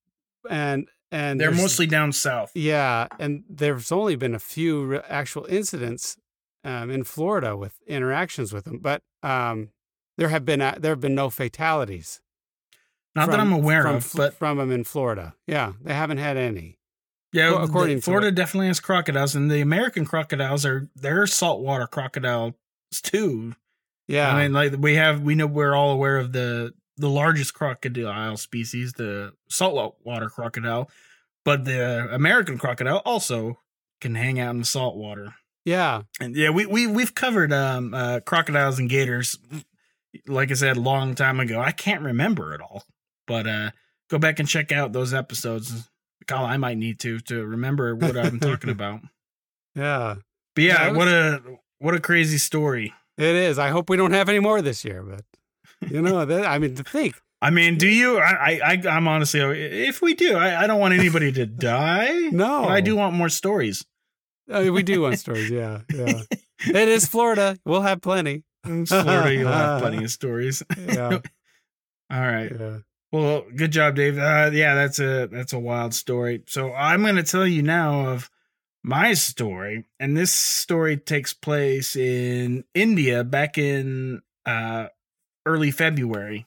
and 0.50 0.88
and 1.12 1.40
They're 1.40 1.52
mostly 1.52 1.88
down 1.88 2.14
south. 2.14 2.52
yeah, 2.56 3.08
and 3.20 3.44
there's 3.50 3.92
only 3.92 4.16
been 4.16 4.34
a 4.34 4.40
few 4.40 4.86
re- 4.86 5.02
actual 5.10 5.46
incidents 5.46 6.18
um, 6.64 6.90
in 6.90 7.04
Florida 7.04 7.58
with 7.58 7.76
interactions 7.86 8.54
with 8.54 8.64
them, 8.64 8.80
but 8.80 9.02
um, 9.22 9.70
there 10.18 10.30
have 10.30 10.46
been 10.46 10.62
uh, 10.62 10.78
there 10.80 10.94
have 10.94 11.02
been 11.02 11.16
no 11.16 11.30
fatalities. 11.30 12.22
Not 13.14 13.30
that 13.30 13.42
I'm 13.42 13.52
aware 13.52 13.82
from, 13.82 13.96
of, 13.98 14.12
but 14.16 14.34
from 14.34 14.58
them 14.58 14.72
in 14.72 14.86
Florida. 14.86 15.36
Yeah, 15.46 15.74
they 15.84 15.94
haven't 15.94 16.20
had 16.20 16.38
any. 16.38 16.78
Yeah, 17.34 17.52
Well, 17.52 17.64
according 17.64 18.02
Florida 18.02 18.28
what- 18.28 18.36
definitely 18.36 18.68
has 18.68 18.80
crocodiles, 18.80 19.36
and 19.36 19.50
the 19.50 19.62
American 19.62 20.06
crocodiles 20.06 20.66
are 20.66 20.90
they're 20.96 21.28
saltwater 21.28 21.88
crocodiles 21.88 22.54
too. 23.04 23.56
Yeah, 24.08 24.34
I 24.34 24.44
mean, 24.44 24.54
like 24.54 24.74
we 24.78 24.96
have, 24.96 25.22
we 25.22 25.36
know 25.36 25.48
we're 25.48 25.74
all 25.76 25.92
aware 25.92 26.18
of 26.18 26.32
the 26.34 26.74
the 26.98 27.10
largest 27.10 27.54
crocodile 27.54 28.38
species, 28.38 28.94
the 28.94 29.34
saltwater 29.50 30.30
crocodile, 30.30 30.90
but 31.46 31.66
the 31.66 32.14
American 32.14 32.58
crocodile 32.58 33.02
also 33.06 33.60
can 34.02 34.16
hang 34.16 34.40
out 34.40 34.52
in 34.52 34.60
the 34.60 34.66
saltwater. 34.66 35.36
yeah, 35.64 36.02
And 36.20 36.36
yeah, 36.36 36.50
we 36.50 36.66
we 36.66 36.88
we've 36.88 37.16
covered 37.16 37.54
um 37.54 37.94
uh, 37.94 38.20
crocodiles 38.20 38.80
and 38.80 38.90
gators, 38.90 39.38
like 40.28 40.52
I 40.52 40.56
said, 40.56 40.76
a 40.78 40.82
long 40.82 41.16
time 41.16 41.40
ago. 41.40 41.62
I 41.62 41.72
can't 41.72 42.02
remember 42.02 42.54
it 42.54 42.62
all, 42.62 42.84
but 43.28 43.48
uh, 43.48 43.72
go 44.10 44.18
back 44.18 44.40
and 44.40 44.48
check 44.48 44.72
out 44.72 44.92
those 44.92 45.14
episodes. 45.14 45.90
Kyle, 46.32 46.46
I 46.46 46.58
might 46.58 46.78
need 46.78 47.00
to 47.02 47.20
to 47.22 47.46
remember 47.46 47.96
what 47.96 48.18
I'm 48.18 48.40
talking 48.40 48.70
about. 48.78 49.02
yeah. 49.76 50.16
But 50.56 50.64
yeah, 50.64 50.86
Yeah, 50.86 50.88
was- 50.90 50.98
what 50.98 51.08
a 51.08 51.42
what 51.80 51.94
a 51.96 52.00
crazy 52.00 52.38
story. 52.38 52.94
It 53.18 53.36
is. 53.36 53.60
I 53.60 53.70
hope 53.70 53.90
we 53.90 53.98
don't 53.98 54.14
have 54.14 54.30
any 54.30 54.40
more 54.40 54.62
this 54.62 54.84
year, 54.86 55.04
but 55.04 55.24
you 55.90 56.02
know, 56.02 56.26
that, 56.32 56.46
I 56.46 56.58
mean, 56.60 56.76
to 56.76 56.84
think. 56.84 57.16
I 57.44 57.50
mean, 57.50 57.78
do 57.78 57.88
you? 57.88 58.20
I, 58.20 58.60
I, 58.64 58.82
I'm 58.88 59.08
honestly, 59.08 59.40
if 59.42 60.00
we 60.02 60.14
do, 60.14 60.38
I, 60.38 60.64
I 60.64 60.68
don't 60.68 60.80
want 60.80 60.94
anybody 60.94 61.32
to 61.32 61.46
die. 61.74 62.30
No, 62.32 62.62
but 62.64 62.72
I 62.72 62.82
do 62.82 62.96
want 62.96 63.16
more 63.16 63.30
stories. 63.30 63.84
Uh, 64.52 64.70
we 64.72 64.84
do 64.84 65.02
want 65.02 65.18
stories. 65.20 65.50
Yeah, 65.50 65.82
yeah. 65.94 66.22
it 66.68 66.88
is 66.88 67.08
Florida. 67.08 67.58
We'll 67.66 67.82
have 67.82 68.02
plenty. 68.02 68.44
In 68.64 68.86
Florida, 68.86 69.34
you'll 69.34 69.52
have 69.52 69.82
plenty 69.82 70.04
of 70.04 70.12
stories. 70.12 70.62
Yeah, 70.78 71.20
All 72.12 72.22
right. 72.22 72.52
yeah. 72.52 72.78
Well, 73.12 73.46
good 73.56 73.72
job, 73.72 73.96
Dave. 73.96 74.18
Uh, 74.18 74.52
yeah, 74.54 74.74
that's 74.74 75.00
a 75.00 75.28
that's 75.28 75.54
a 75.54 75.60
wild 75.60 75.94
story. 75.94 76.44
So 76.48 76.74
I'm 76.74 77.02
going 77.02 77.18
to 77.18 77.24
tell 77.24 77.46
you 77.46 77.62
now 77.62 78.08
of 78.08 78.30
my 78.84 79.14
story, 79.14 79.86
and 80.00 80.16
this 80.16 80.32
story 80.32 80.98
takes 80.98 81.34
place 81.34 81.96
in 81.96 82.64
India 82.74 83.24
back 83.24 83.58
in 83.58 84.22
uh, 84.46 84.88
early 85.46 85.72
February. 85.72 86.46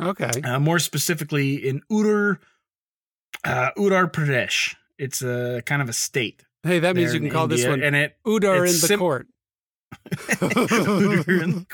Okay. 0.00 0.30
uh, 0.42 0.58
more 0.58 0.78
specifically 0.78 1.54
in 1.54 1.80
Uttar 1.90 2.38
uh, 3.44 3.70
Uttar 3.76 4.10
Pradesh. 4.12 4.74
It's 4.98 5.22
a 5.22 5.62
kind 5.64 5.80
of 5.80 5.88
a 5.88 5.92
state. 5.92 6.44
Hey, 6.62 6.78
that 6.80 6.94
means 6.94 7.14
you 7.14 7.20
can 7.20 7.30
call 7.30 7.48
this 7.48 7.66
one 7.66 7.82
and 7.82 7.96
it 7.96 8.16
Udar 8.26 8.58
in 8.58 8.66
the 8.66 8.68
sim- 8.72 8.98
court. 8.98 9.26
Uttar, 10.10 11.66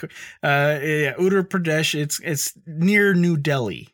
uh, 0.43 0.79
yeah, 0.83 1.15
Uttar 1.15 1.43
Pradesh. 1.43 1.95
It's 1.99 2.21
it's 2.21 2.53
near 2.67 3.15
New 3.15 3.37
Delhi. 3.37 3.89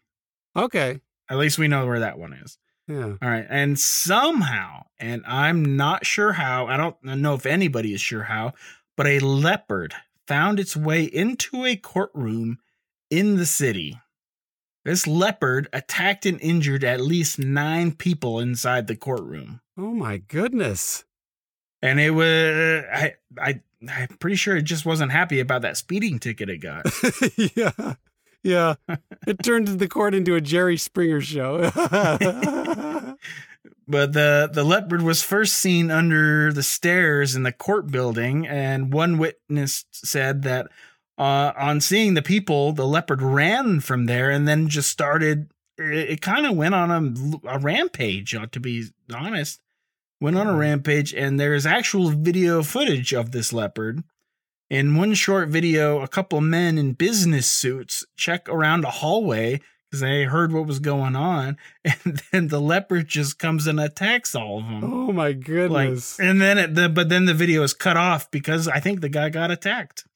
Okay. 0.57 1.01
At 1.29 1.39
least 1.39 1.59
we 1.59 1.69
know 1.69 1.87
where 1.87 2.01
that 2.01 2.19
one 2.19 2.33
is. 2.33 2.59
Yeah. 2.87 3.15
All 3.23 3.29
right, 3.29 3.47
and 3.49 3.79
somehow, 3.79 4.85
and 4.99 5.23
I'm 5.27 5.77
not 5.77 6.05
sure 6.05 6.33
how. 6.35 6.67
I 6.67 6.77
don't 6.77 7.03
know 7.03 7.35
if 7.35 7.47
anybody 7.47 7.95
is 7.95 8.01
sure 8.03 8.25
how, 8.25 8.53
but 8.95 9.07
a 9.07 9.21
leopard 9.21 9.95
found 10.27 10.61
its 10.61 10.77
way 10.77 11.05
into 11.05 11.65
a 11.65 11.77
courtroom 11.77 12.59
in 13.11 13.37
the 13.37 13.47
city. 13.47 13.99
This 14.85 15.07
leopard 15.07 15.69
attacked 15.73 16.27
and 16.27 16.39
injured 16.43 16.85
at 16.85 17.01
least 17.01 17.39
nine 17.39 17.93
people 17.93 18.39
inside 18.39 18.87
the 18.87 18.97
courtroom. 18.97 19.61
Oh 19.79 19.93
my 19.95 20.19
goodness. 20.19 21.05
And 21.81 21.99
it 21.99 22.11
was 22.11 22.85
I 22.93 23.15
I 23.39 23.61
I'm 23.89 24.09
pretty 24.19 24.37
sure 24.37 24.57
it 24.57 24.63
just 24.63 24.85
wasn't 24.85 25.13
happy 25.13 25.41
about 25.41 25.63
that 25.63 25.79
speeding 25.79 26.19
ticket 26.19 26.51
it 26.51 26.59
got. 26.59 26.87
yeah. 27.57 27.95
Yeah. 28.45 28.75
It 29.27 29.43
turned 29.43 29.69
the 29.69 29.89
court 29.89 30.15
into 30.15 30.35
a 30.35 30.41
Jerry 30.43 30.77
Springer 30.77 31.21
show. 31.23 31.71
But 33.87 34.15
the 34.15 34.49
the 34.51 34.65
leopard 34.65 35.03
was 35.03 35.23
first 35.23 35.55
seen 35.55 35.91
under 35.91 36.53
the 36.53 36.63
stairs 36.63 37.37
in 37.37 37.43
the 37.43 37.53
court 37.53 37.89
building, 37.89 38.47
and 38.47 38.93
one 38.93 39.19
witness 39.19 39.85
said 39.93 40.43
that 40.43 40.69
uh, 41.19 41.53
on 41.57 41.83
seeing 41.83 42.15
the 42.15 42.23
people, 42.23 42.73
the 42.73 42.87
leopard 42.87 43.21
ran 43.21 43.81
from 43.81 44.07
there 44.07 44.31
and 44.31 44.49
then 44.49 44.69
just 44.69 44.89
started. 44.91 45.51
It, 45.77 46.11
it 46.13 46.21
kind 46.23 46.47
of 46.47 46.57
went 46.57 46.75
on 46.75 46.91
a, 47.45 47.57
a 47.57 47.59
rampage. 47.59 48.35
uh, 48.35 48.47
To 48.53 48.61
be 48.61 48.87
honest, 49.15 49.61
went 50.21 50.39
on 50.39 50.47
a 50.47 50.57
rampage, 50.57 51.13
and 51.13 51.39
there's 51.39 51.67
actual 51.67 52.09
video 52.09 52.63
footage 52.63 53.13
of 53.13 53.33
this 53.33 53.53
leopard. 53.53 54.03
In 54.75 54.97
one 54.97 55.15
short 55.15 55.51
video, 55.51 56.01
a 56.01 56.09
couple 56.09 56.39
of 56.39 56.45
men 56.45 56.79
in 56.79 56.95
business 56.95 57.47
suits 57.47 58.05
check 58.17 58.49
around 58.49 58.85
a 58.85 58.91
hallway 58.91 59.61
because 59.89 60.01
they 60.01 60.25
heard 60.25 60.53
what 60.53 60.67
was 60.67 60.81
going 60.81 61.15
on, 61.15 61.57
and 61.85 62.21
then 62.33 62.49
the 62.49 62.61
leopard 62.61 63.07
just 63.07 63.39
comes 63.39 63.69
and 63.69 63.79
attacks 63.79 64.35
all 64.35 64.59
of 64.59 64.65
them. 64.65 64.83
oh 64.83 65.13
my 65.13 65.29
Like, 65.29 65.45
goodness. 65.45 66.19
and 66.19 66.41
then 66.41 66.59
it, 66.59 66.75
the 66.75 66.89
but 66.89 67.09
then 67.09 67.27
the 67.27 67.35
video 67.35 67.63
is 67.63 67.73
cut 67.73 67.97
off 67.97 68.29
because 68.33 68.67
I 68.67 68.81
think 68.81 69.01
the 69.01 69.09
guy 69.09 69.29
got 69.29 69.53
attacked, 69.53 70.07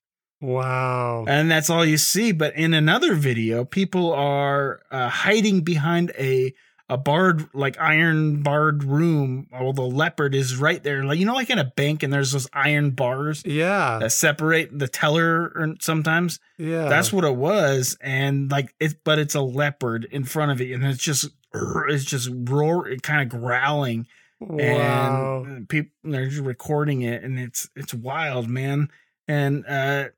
wow. 0.40 1.24
and 1.28 1.48
that's 1.48 1.70
all 1.70 1.84
you 1.84 1.96
see. 1.96 2.32
But 2.32 2.56
in 2.56 2.74
another 2.74 3.14
video, 3.14 3.64
people 3.64 4.12
are 4.12 4.80
uh, 4.90 5.08
hiding 5.08 5.60
behind 5.60 6.10
a 6.18 6.52
a 6.90 6.96
barred 6.96 7.48
like 7.54 7.78
iron 7.78 8.42
barred 8.42 8.82
room. 8.82 9.46
the 9.50 9.82
leopard 9.82 10.34
is 10.34 10.56
right 10.56 10.82
there, 10.82 11.04
like 11.04 11.18
you 11.18 11.26
know, 11.26 11.34
like 11.34 11.50
in 11.50 11.58
a 11.58 11.64
bank, 11.64 12.02
and 12.02 12.12
there's 12.12 12.32
those 12.32 12.48
iron 12.52 12.90
bars 12.90 13.42
Yeah. 13.44 13.98
that 14.00 14.12
separate 14.12 14.76
the 14.78 14.88
teller. 14.88 15.74
Sometimes 15.80 16.40
Yeah. 16.56 16.88
that's 16.88 17.12
what 17.12 17.24
it 17.24 17.36
was, 17.36 17.96
and 18.00 18.50
like 18.50 18.74
it, 18.80 19.04
but 19.04 19.18
it's 19.18 19.34
a 19.34 19.42
leopard 19.42 20.06
in 20.10 20.24
front 20.24 20.52
of 20.52 20.60
it, 20.60 20.72
and 20.72 20.84
it's 20.84 21.02
just 21.02 21.28
it's 21.88 22.04
just 22.04 22.30
roar, 22.32 22.88
kind 23.02 23.22
of 23.22 23.28
growling 23.40 24.06
wow. 24.40 25.44
and 25.44 25.68
people 25.68 25.90
they're 26.04 26.28
just 26.28 26.42
recording 26.42 27.02
it 27.02 27.22
and 27.24 27.38
it's 27.40 27.68
it's 27.74 27.92
wild 27.92 28.48
man 28.48 28.88
and 29.26 29.66
uh 29.66 30.08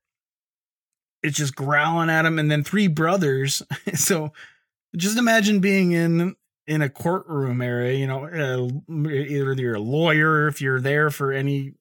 it's 1.23 1.37
just 1.39 1.55
growling 1.55 2.11
at 2.11 2.27
him 2.27 2.39
and 2.39 2.51
then 2.51 2.63
three 2.63 2.87
brothers 2.87 3.63
so 3.95 4.33
just 4.97 5.17
imagine 5.19 5.61
being 5.61 5.93
in 5.93 6.37
in 6.71 6.83
a 6.83 6.89
courtroom 6.89 7.61
area 7.61 7.99
you 7.99 8.07
know 8.07 8.25
uh, 8.25 9.09
either 9.11 9.53
you're 9.55 9.75
a 9.75 9.81
lawyer 9.81 10.47
if 10.47 10.61
you're 10.61 10.81
there 10.81 11.11
for 11.11 11.33
any 11.33 11.75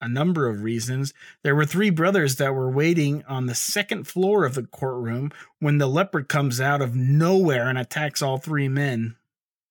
a 0.00 0.08
number 0.08 0.48
of 0.48 0.62
reasons 0.62 1.14
there 1.44 1.54
were 1.54 1.64
three 1.64 1.90
brothers 1.90 2.36
that 2.36 2.54
were 2.54 2.70
waiting 2.70 3.22
on 3.28 3.46
the 3.46 3.54
second 3.54 4.08
floor 4.08 4.44
of 4.44 4.54
the 4.54 4.64
courtroom 4.64 5.30
when 5.60 5.78
the 5.78 5.86
leopard 5.86 6.28
comes 6.28 6.60
out 6.60 6.82
of 6.82 6.96
nowhere 6.96 7.68
and 7.68 7.78
attacks 7.78 8.22
all 8.22 8.38
three 8.38 8.68
men 8.68 9.16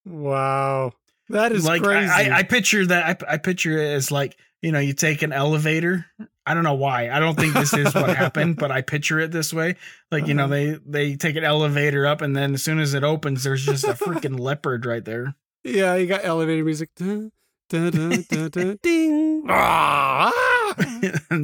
Wow. 0.05 0.93
That 1.29 1.51
is 1.51 1.65
like 1.65 1.81
crazy. 1.81 2.09
I, 2.09 2.35
I, 2.35 2.37
I 2.39 2.43
picture 2.43 2.85
that 2.85 3.23
I, 3.23 3.33
I 3.33 3.37
picture 3.37 3.77
it 3.77 3.93
as 3.93 4.11
like 4.11 4.37
you 4.61 4.71
know 4.71 4.79
you 4.79 4.93
take 4.93 5.21
an 5.21 5.31
elevator 5.33 6.05
i 6.45 6.53
don't 6.53 6.63
know 6.63 6.73
why 6.75 7.09
i 7.09 7.19
don't 7.19 7.35
think 7.37 7.53
this 7.53 7.73
is 7.73 7.93
what 7.95 8.15
happened 8.23 8.55
but 8.57 8.71
i 8.71 8.81
picture 8.81 9.19
it 9.19 9.31
this 9.31 9.53
way 9.53 9.75
like 10.11 10.27
you 10.27 10.33
know 10.33 10.45
Uh-huh. 10.45 10.53
they 10.53 10.77
they 10.85 11.15
take 11.15 11.35
an 11.35 11.43
elevator 11.43 12.05
up 12.05 12.21
and 12.21 12.35
then 12.35 12.53
as 12.53 12.63
soon 12.63 12.79
as 12.79 12.93
it 12.93 13.03
opens 13.03 13.43
there's 13.43 13.65
just 13.65 13.83
a 13.83 13.93
freaking 13.93 14.39
leopard 14.39 14.85
right 14.85 15.03
there 15.05 15.35
yeah, 15.63 15.93
you 15.93 16.07
got 16.07 16.25
elevator 16.25 16.63
music. 16.65 16.89
Dun, 16.97 17.31
dun, 17.69 18.25
dun, 18.49 18.79
ding. 18.83 19.45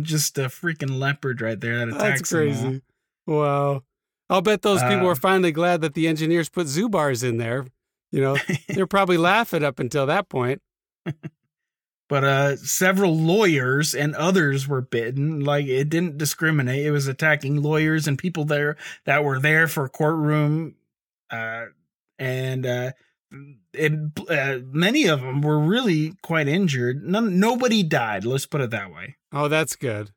Just 0.04 0.38
a 0.40 0.46
freaking 0.50 0.98
leopard 1.00 1.40
right 1.40 1.60
there 1.60 1.78
that 1.78 1.90
attacks 1.90 2.02
That's 2.22 2.32
crazy. 2.32 2.82
Wow. 3.28 3.84
I'll 4.30 4.42
bet 4.42 4.64
those 4.64 4.82
people 4.82 5.02
Uh, 5.02 5.04
were 5.06 5.16
finally 5.16 5.52
glad 5.52 5.82
that 5.82 5.94
the 5.94 6.08
engineers 6.08 6.50
put 6.50 6.66
zoo 6.68 6.90
bars 6.90 7.22
in 7.24 7.38
there. 7.38 7.66
You 8.12 8.22
know, 8.22 8.38
they're 8.70 8.88
probably 8.88 9.18
laughing 9.18 9.64
up 9.64 9.80
until 9.80 10.06
that 10.08 10.30
point. 10.30 10.62
But 12.10 12.24
uh 12.24 12.56
several 12.58 13.16
lawyers 13.18 13.94
and 13.96 14.16
others 14.16 14.68
were 14.68 14.82
bitten. 14.82 15.42
Like 15.42 15.66
it 15.68 15.90
didn't 15.90 16.18
discriminate. 16.18 16.86
It 16.86 16.92
was 16.92 17.08
attacking 17.08 17.62
lawyers 17.62 18.08
and 18.08 18.18
people 18.18 18.46
there 18.46 18.78
that 19.06 19.24
were 19.24 19.40
there 19.40 19.68
for 19.68 19.88
courtroom 19.90 20.76
uh 21.32 21.66
and 22.20 22.66
uh 22.66 22.92
it, 23.74 23.92
uh, 24.30 24.60
many 24.72 25.06
of 25.08 25.22
them 25.22 25.42
were 25.42 25.60
really 25.60 26.14
quite 26.24 26.48
injured. 26.48 27.04
None, 27.04 27.40
nobody 27.40 27.84
died. 27.84 28.26
Let's 28.26 28.46
put 28.46 28.62
it 28.62 28.70
that 28.72 28.92
way. 28.94 29.18
Oh, 29.34 29.48
that's 29.50 29.76
good. 29.76 30.12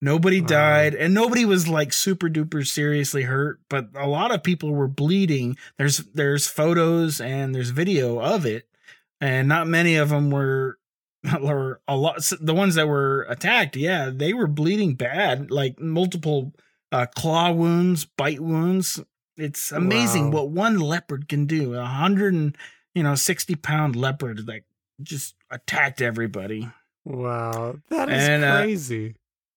nobody 0.00 0.40
died 0.40 0.94
and 0.94 1.12
nobody 1.12 1.44
was 1.44 1.66
like 1.68 1.92
super 1.92 2.28
duper 2.28 2.64
seriously 2.66 3.22
hurt 3.24 3.58
but 3.68 3.88
a 3.96 4.06
lot 4.06 4.32
of 4.32 4.42
people 4.44 4.70
were 4.72 4.88
bleeding. 4.88 5.56
There's 5.76 5.98
there's 6.14 6.46
photos 6.46 7.20
and 7.20 7.54
there's 7.54 7.70
video 7.70 8.20
of 8.20 8.46
it 8.46 8.68
and 9.20 9.48
not 9.48 9.66
many 9.66 9.96
of 9.96 10.10
them 10.10 10.30
were 10.30 10.78
or 11.42 11.80
a 11.88 11.96
lot 11.96 12.16
the 12.40 12.54
ones 12.54 12.74
that 12.74 12.86
were 12.88 13.26
attacked 13.28 13.76
yeah 13.76 14.10
they 14.14 14.32
were 14.32 14.46
bleeding 14.46 14.94
bad 14.94 15.50
like 15.50 15.78
multiple 15.80 16.52
uh, 16.92 17.06
claw 17.16 17.50
wounds 17.52 18.04
bite 18.04 18.40
wounds 18.40 19.00
it's 19.36 19.70
amazing 19.72 20.26
Wow. 20.26 20.42
what 20.42 20.50
one 20.50 20.78
leopard 20.80 21.28
can 21.28 21.46
do 21.46 21.74
a 21.74 21.84
hundred 21.84 22.34
and 22.34 22.56
you 22.94 23.02
know 23.02 23.14
60 23.14 23.54
pound 23.56 23.94
leopard 23.96 24.48
like 24.48 24.64
just 25.02 25.34
attacked 25.50 26.00
everybody 26.02 26.68
Wow. 27.04 27.76
That 27.88 28.10
is 28.10 28.28
And, 28.28 28.44
uh, 28.44 28.60
crazy. 28.62 29.14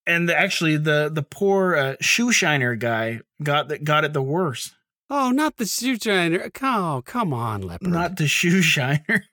and 0.07 0.29
the, 0.29 0.37
actually 0.39 0.77
the 0.77 1.09
the 1.13 1.23
poor 1.23 1.75
uh, 1.75 1.95
shoe 1.99 2.31
shiner 2.31 2.75
guy 2.75 3.21
got 3.43 3.67
that 3.69 3.83
got 3.83 4.05
it 4.05 4.13
the 4.13 4.21
worst 4.21 4.73
oh, 5.09 5.29
not 5.31 5.57
the 5.57 5.65
shoe 5.65 5.97
shiner. 5.99 6.49
Oh, 6.61 7.01
come 7.05 7.33
on, 7.33 7.61
leopard. 7.63 7.89
not 7.89 8.15
the 8.15 8.27
shoe 8.29 8.61
shiner 8.75 9.25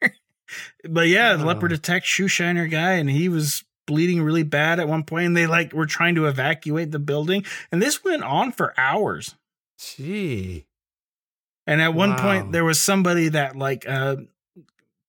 but 0.88 1.09
yeah 1.09 1.35
the 1.35 1.43
Oh. 1.45 1.47
leopard 1.47 1.73
attacked 1.73 2.07
shoe 2.07 2.28
shiner 2.28 2.67
guy 2.67 2.93
and 2.95 3.11
he 3.11 3.28
was 3.28 3.64
bleeding 3.87 4.23
really 4.23 4.43
bad 4.43 4.78
at 4.81 4.88
one 4.88 5.02
point 5.05 5.26
and 5.26 5.37
they 5.37 5.47
like 5.47 5.73
were 5.73 5.87
trying 5.87 6.14
to 6.14 6.26
evacuate 6.26 6.90
the 6.90 6.99
building 6.99 7.45
and 7.73 7.81
this 7.81 8.05
went 8.05 8.23
on 8.23 8.52
for 8.52 8.75
hours 8.78 9.35
Gee. 9.81 10.67
and 11.67 11.81
at 11.81 11.95
one 11.95 12.11
Wow. 12.11 12.23
point 12.23 12.52
there 12.52 12.64
was 12.64 12.78
somebody 12.81 13.28
that 13.31 13.57
like 13.57 13.88
uh 13.88 14.17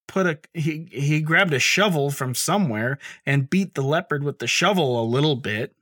put 0.07 0.25
a 0.25 0.39
he 0.53 0.87
he 0.91 1.21
grabbed 1.21 1.53
a 1.53 1.59
shovel 1.59 2.09
from 2.09 2.33
somewhere 2.33 2.97
and 3.25 3.49
beat 3.49 3.75
the 3.75 3.81
leopard 3.83 4.23
with 4.23 4.39
the 4.39 4.47
shovel 4.47 5.01
a 5.01 5.05
little 5.05 5.35
bit 5.35 5.75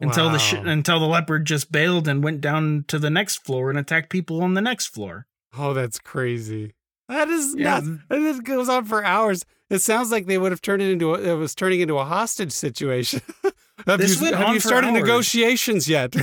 until 0.00 0.28
the 0.28 0.38
sh- 0.38 0.54
until 0.54 1.00
the 1.00 1.06
leopard 1.06 1.46
just 1.46 1.72
bailed 1.72 2.06
and 2.08 2.22
went 2.22 2.40
down 2.42 2.84
to 2.88 2.98
the 2.98 3.08
next 3.10 3.36
floor 3.46 3.70
and 3.70 3.78
attacked 3.78 4.10
people 4.10 4.42
on 4.42 4.54
the 4.54 4.60
next 4.60 4.86
floor 4.88 5.26
Oh, 5.56 5.72
that's 5.72 5.98
crazy. 6.00 6.74
That 7.08 7.28
is 7.28 7.54
Yeah. 7.56 7.80
nuts. 7.80 7.86
And 8.10 8.26
it 8.26 8.44
goes 8.44 8.68
on 8.68 8.84
for 8.84 9.04
hours. 9.04 9.44
It 9.70 9.80
sounds 9.80 10.10
like 10.12 10.26
they 10.26 10.38
would 10.38 10.52
have 10.52 10.60
turned 10.62 10.82
it 10.82 10.90
into 10.90 11.14
a, 11.14 11.20
it 11.20 11.34
was 11.36 11.54
turning 11.54 11.80
into 11.80 11.98
a 11.98 12.04
hostage 12.04 12.52
situation. 12.52 13.20
have 13.86 13.98
This 13.98 14.20
you, 14.20 14.32
have 14.32 14.54
you 14.54 14.60
started 14.60 14.88
hours. 14.88 15.00
negotiations 15.02 15.88
yet 15.88 16.12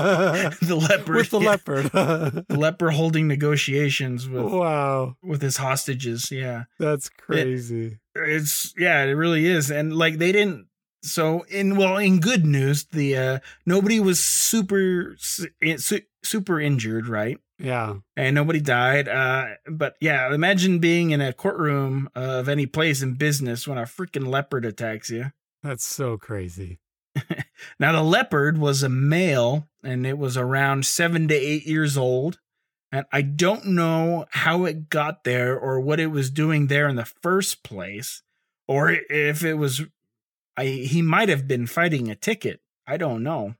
the 0.00 0.76
leopard 0.88 1.16
with 1.16 1.30
the 1.30 1.40
yeah. 1.40 1.48
leopard? 1.50 1.84
the 1.86 2.44
leopard 2.56 2.92
holding 2.94 3.28
negotiations 3.28 4.28
with 4.28 4.44
wow, 4.44 5.16
with 5.22 5.42
his 5.42 5.58
hostages 5.58 6.30
yeah 6.32 6.64
that's 6.78 7.08
crazy. 7.10 7.98
it's 8.14 8.72
yeah 8.78 9.02
it 9.04 9.10
really 9.12 9.46
is 9.46 9.70
and 9.70 9.94
like 9.96 10.16
they 10.18 10.32
didn't 10.32 10.66
so 11.02 11.42
in 11.50 11.76
well 11.76 11.98
in 11.98 12.18
good 12.18 12.46
news 12.46 12.86
the 12.92 13.16
uh 13.16 13.38
nobody 13.66 14.00
was 14.00 14.18
super 14.24 15.14
su- 15.18 15.48
super 16.26 16.60
injured 16.60 17.08
right 17.08 17.38
Yeah, 17.58 17.96
and 18.16 18.34
nobody 18.34 18.60
died 18.60 19.08
uh 19.08 19.46
but 19.70 19.96
yeah 20.00 20.32
imagine 20.34 20.78
being 20.78 21.10
in 21.10 21.20
a 21.20 21.32
courtroom 21.32 22.08
of 22.14 22.48
any 22.48 22.66
place 22.66 23.02
in 23.02 23.14
business 23.14 23.66
when 23.66 23.78
a 23.78 23.82
freaking 23.82 24.26
leopard 24.26 24.64
attacks 24.64 25.10
you 25.10 25.32
that's 25.62 25.84
so 25.84 26.16
crazy. 26.16 26.78
now 27.80 27.90
the 27.90 28.02
leopard 28.02 28.58
was 28.58 28.82
a 28.82 28.88
male 28.88 29.66
and 29.82 30.06
it 30.06 30.16
was 30.16 30.36
around 30.36 30.86
7 30.86 31.28
to 31.28 31.34
8 31.34 31.66
years 31.66 31.96
old 31.96 32.38
and 32.92 33.04
I 33.10 33.22
don't 33.22 33.66
know 33.66 34.26
how 34.30 34.64
it 34.64 34.90
got 34.90 35.24
there 35.24 35.58
or 35.58 35.80
what 35.80 35.98
it 35.98 36.08
was 36.08 36.30
doing 36.30 36.68
there 36.68 36.88
in 36.88 36.96
the 36.96 37.04
first 37.04 37.64
place 37.64 38.22
or 38.68 38.90
if 38.90 39.42
it 39.42 39.54
was 39.54 39.82
I 40.56 40.66
he 40.66 41.02
might 41.02 41.28
have 41.28 41.48
been 41.48 41.66
fighting 41.66 42.08
a 42.10 42.14
ticket. 42.14 42.60
I 42.86 42.96
don't 42.96 43.22
know. 43.22 43.54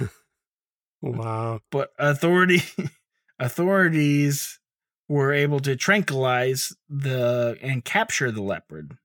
Wow. 1.02 1.60
But 1.70 1.90
authority 1.98 2.62
authorities 3.38 4.58
were 5.08 5.32
able 5.32 5.60
to 5.60 5.76
tranquilize 5.76 6.74
the 6.88 7.56
and 7.62 7.84
capture 7.84 8.30
the 8.30 8.42
leopard. 8.42 8.96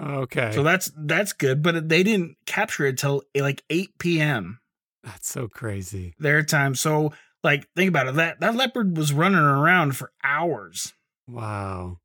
Okay, 0.00 0.50
So 0.52 0.62
that's 0.62 0.90
that's 0.96 1.32
good, 1.32 1.62
but 1.62 1.88
they 1.88 2.02
didn't 2.02 2.36
capture 2.46 2.86
it 2.86 2.98
till 2.98 3.22
like 3.36 3.62
8 3.70 3.98
p.m. 3.98 4.58
that's 5.04 5.28
so 5.28 5.48
crazy. 5.48 6.14
their 6.18 6.42
time. 6.42 6.74
So 6.74 7.12
like 7.44 7.68
think 7.76 7.88
about 7.88 8.08
it. 8.08 8.14
That 8.14 8.40
that 8.40 8.56
leopard 8.56 8.96
was 8.96 9.12
running 9.12 9.38
around 9.38 9.96
for 9.96 10.12
hours. 10.24 10.94
Wow. 11.28 11.98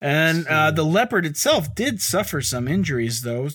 And 0.00 0.46
uh, 0.46 0.70
the 0.70 0.84
leopard 0.84 1.24
itself 1.24 1.74
did 1.74 2.02
suffer 2.02 2.42
some 2.42 2.68
injuries, 2.68 3.22
though. 3.22 3.48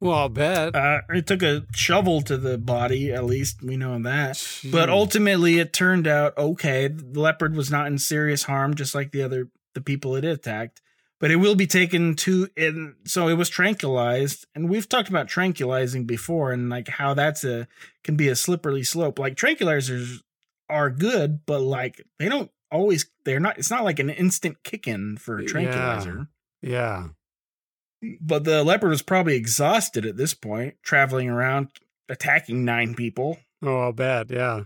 Well, 0.00 0.16
I'll 0.16 0.28
bet. 0.30 0.74
Uh, 0.74 1.02
it 1.10 1.26
took 1.26 1.42
a 1.42 1.66
shovel 1.74 2.22
to 2.22 2.38
the 2.38 2.56
body, 2.56 3.12
at 3.12 3.24
least 3.24 3.62
we 3.62 3.76
know 3.76 4.00
that. 4.02 4.42
But 4.70 4.88
ultimately, 4.88 5.58
it 5.58 5.72
turned 5.74 6.06
out 6.06 6.36
okay. 6.38 6.88
The 6.88 7.20
leopard 7.20 7.54
was 7.54 7.70
not 7.70 7.86
in 7.86 7.98
serious 7.98 8.44
harm, 8.44 8.74
just 8.74 8.94
like 8.94 9.12
the 9.12 9.22
other 9.22 9.48
the 9.74 9.80
people 9.82 10.16
it 10.16 10.24
attacked. 10.24 10.80
But 11.18 11.30
it 11.30 11.36
will 11.36 11.54
be 11.54 11.66
taken 11.66 12.16
to, 12.16 12.48
and 12.56 12.94
so 13.04 13.28
it 13.28 13.34
was 13.34 13.50
tranquilized. 13.50 14.46
And 14.54 14.70
we've 14.70 14.88
talked 14.88 15.10
about 15.10 15.28
tranquilizing 15.28 16.06
before, 16.06 16.50
and 16.50 16.70
like 16.70 16.88
how 16.88 17.12
that's 17.12 17.44
a 17.44 17.68
can 18.02 18.16
be 18.16 18.28
a 18.28 18.36
slippery 18.36 18.84
slope. 18.84 19.18
Like 19.18 19.34
tranquilizers 19.36 20.20
are 20.70 20.88
good, 20.88 21.44
but 21.44 21.60
like 21.60 22.00
they 22.18 22.30
don't 22.30 22.50
always. 22.72 23.04
They're 23.26 23.38
not. 23.38 23.58
It's 23.58 23.70
not 23.70 23.84
like 23.84 23.98
an 23.98 24.08
instant 24.08 24.62
kick 24.64 24.88
in 24.88 25.18
for 25.18 25.38
a 25.38 25.42
Yeah. 25.42 25.48
tranquilizer. 25.48 26.28
yeah. 26.62 27.08
But 28.20 28.44
the 28.44 28.64
leopard 28.64 28.90
was 28.90 29.02
probably 29.02 29.36
exhausted 29.36 30.06
at 30.06 30.16
this 30.16 30.34
point, 30.34 30.74
traveling 30.82 31.28
around 31.28 31.68
attacking 32.08 32.64
nine 32.64 32.94
people. 32.94 33.38
Oh, 33.62 33.80
I'll 33.80 33.92
bet. 33.92 34.30
Yeah. 34.30 34.64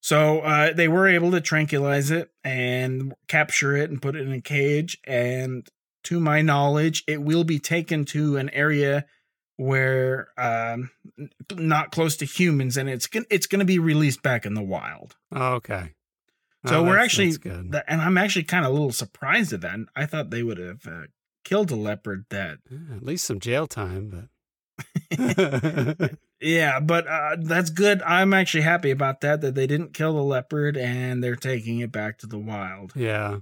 So 0.00 0.40
uh, 0.40 0.72
they 0.72 0.86
were 0.86 1.08
able 1.08 1.32
to 1.32 1.40
tranquilize 1.40 2.12
it 2.12 2.30
and 2.44 3.12
capture 3.26 3.76
it 3.76 3.90
and 3.90 4.00
put 4.00 4.14
it 4.14 4.22
in 4.26 4.32
a 4.32 4.40
cage. 4.40 4.98
And 5.04 5.68
to 6.04 6.20
my 6.20 6.42
knowledge, 6.42 7.02
it 7.08 7.22
will 7.22 7.42
be 7.42 7.58
taken 7.58 8.04
to 8.06 8.36
an 8.36 8.48
area 8.50 9.06
where 9.56 10.28
um, 10.38 10.90
not 11.52 11.90
close 11.90 12.16
to 12.18 12.24
humans, 12.24 12.76
and 12.76 12.88
it's 12.88 13.06
gon- 13.08 13.26
it's 13.30 13.46
going 13.46 13.58
to 13.58 13.64
be 13.64 13.78
released 13.78 14.22
back 14.22 14.46
in 14.46 14.54
the 14.54 14.62
wild. 14.62 15.16
Oh, 15.32 15.54
okay. 15.54 15.94
So 16.66 16.80
Oh, 16.80 16.82
we're 16.84 16.98
actually, 16.98 17.34
and 17.44 17.74
I'm 17.88 18.18
actually 18.18 18.44
kind 18.44 18.64
of 18.64 18.70
a 18.70 18.74
little 18.74 18.92
surprised 18.92 19.52
at 19.52 19.60
that. 19.62 19.78
I 19.94 20.04
thought 20.06 20.30
they 20.30 20.42
would 20.42 20.58
have 20.58 20.86
uh, 20.86 21.02
killed 21.46 21.70
a 21.70 21.76
leopard 21.76 22.26
that 22.30 22.58
Yeah, 22.68 22.96
at 22.96 23.04
least 23.04 23.24
some 23.24 23.40
jail 23.40 23.66
time, 23.66 24.10
but 24.10 24.28
Yeah, 26.40 26.80
but 26.80 27.06
uh, 27.06 27.36
that's 27.38 27.70
good. 27.70 28.02
I'm 28.02 28.34
actually 28.34 28.62
happy 28.62 28.90
about 28.90 29.22
that. 29.22 29.40
That 29.40 29.54
they 29.54 29.66
didn't 29.66 29.94
kill 29.94 30.14
the 30.14 30.22
leopard 30.22 30.76
and 30.76 31.24
they're 31.24 31.36
taking 31.36 31.78
it 31.78 31.90
back 31.90 32.18
to 32.18 32.26
the 32.26 32.38
wild. 32.38 32.92
yeah, 32.94 33.38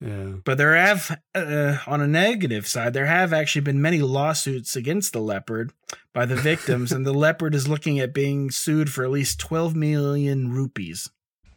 yeah. 0.00 0.32
But 0.44 0.56
there 0.58 0.74
have, 0.74 1.20
uh, 1.34 1.78
on 1.86 2.00
a 2.00 2.06
negative 2.06 2.66
side, 2.66 2.94
there 2.94 3.06
have 3.06 3.32
actually 3.32 3.62
been 3.62 3.82
many 3.82 4.00
lawsuits 4.00 4.74
against 4.76 5.12
the 5.12 5.20
leopard 5.20 5.72
by 6.14 6.24
the 6.24 6.36
victims, 6.36 6.90
and 6.92 7.04
the 7.04 7.12
leopard 7.12 7.54
is 7.54 7.68
looking 7.68 8.00
at 8.00 8.14
being 8.14 8.50
sued 8.50 8.90
for 8.90 9.04
at 9.04 9.10
least 9.10 9.38
12 9.40 9.76
million 9.76 10.52
rupees. 10.52 11.10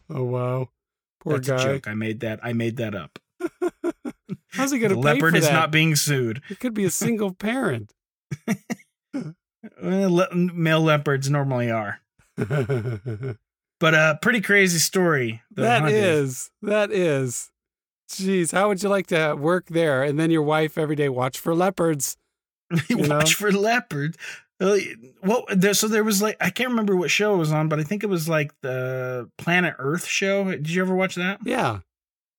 Oh 0.10 0.24
wow, 0.24 0.69
poor 1.21 1.39
That's 1.39 1.63
a 1.63 1.65
joke. 1.65 1.88
I 1.88 1.93
made 1.93 2.19
that. 2.19 2.39
I 2.43 2.54
made 2.54 2.78
that 2.78 2.93
up. 2.93 3.17
How's 4.56 4.72
he 4.72 4.80
gonna 4.80 4.96
pay 4.96 5.02
leopard 5.02 5.36
is 5.36 5.46
that? 5.46 5.54
not 5.54 5.72
being 5.72 5.96
sued. 5.96 6.41
It 6.50 6.60
could 6.60 6.74
be 6.74 6.86
a 6.86 6.89
single 6.89 7.34
parent. 7.34 7.94
Le- 9.82 10.36
male 10.36 10.82
leopards 10.82 11.30
normally 11.30 11.72
are. 11.72 12.00
But 12.38 13.94
a 13.94 14.18
pretty 14.22 14.41
crazy 14.41 14.80
story. 14.80 15.41
the 15.52 15.70
hunt 15.70 15.91
is. 15.91 16.50
That 16.62 16.91
is. 16.91 17.52
Jeez, 18.10 18.52
how 18.52 18.68
would 18.70 18.82
you 18.84 18.89
like 18.89 19.08
to 19.08 19.36
work 19.36 19.68
there 19.68 20.04
and 20.04 20.20
then 20.20 20.32
your 20.32 20.44
wife 20.44 20.78
every 20.78 20.96
day 20.96 21.10
watch 21.10 21.39
for 21.39 21.54
leopards? 21.56 22.18
You 22.89 22.96
know? 22.98 23.18
watch 23.18 23.36
for 23.36 23.52
leopards. 23.52 24.18
Uh, 24.60 24.78
Well, 25.24 25.44
there, 25.50 25.74
so 25.74 25.88
there 25.88 26.04
was 26.04 26.22
like 26.22 26.38
I 26.39 26.50
can't 26.50 26.70
remember 26.70 26.96
what 26.96 27.12
show 27.12 27.34
it 27.36 27.38
was 27.38 27.52
on, 27.52 27.68
but 27.68 27.80
I 27.80 27.84
think 27.84 28.04
it 28.04 28.08
was 28.08 28.30
like 28.30 28.52
the 28.62 29.30
Planet 29.38 29.76
Earth 29.78 30.06
show. 30.06 30.46
Did 30.46 30.70
you 30.70 30.82
ever 30.82 30.96
watch 30.96 31.15
that? 31.15 31.39
Yeah. 31.46 31.80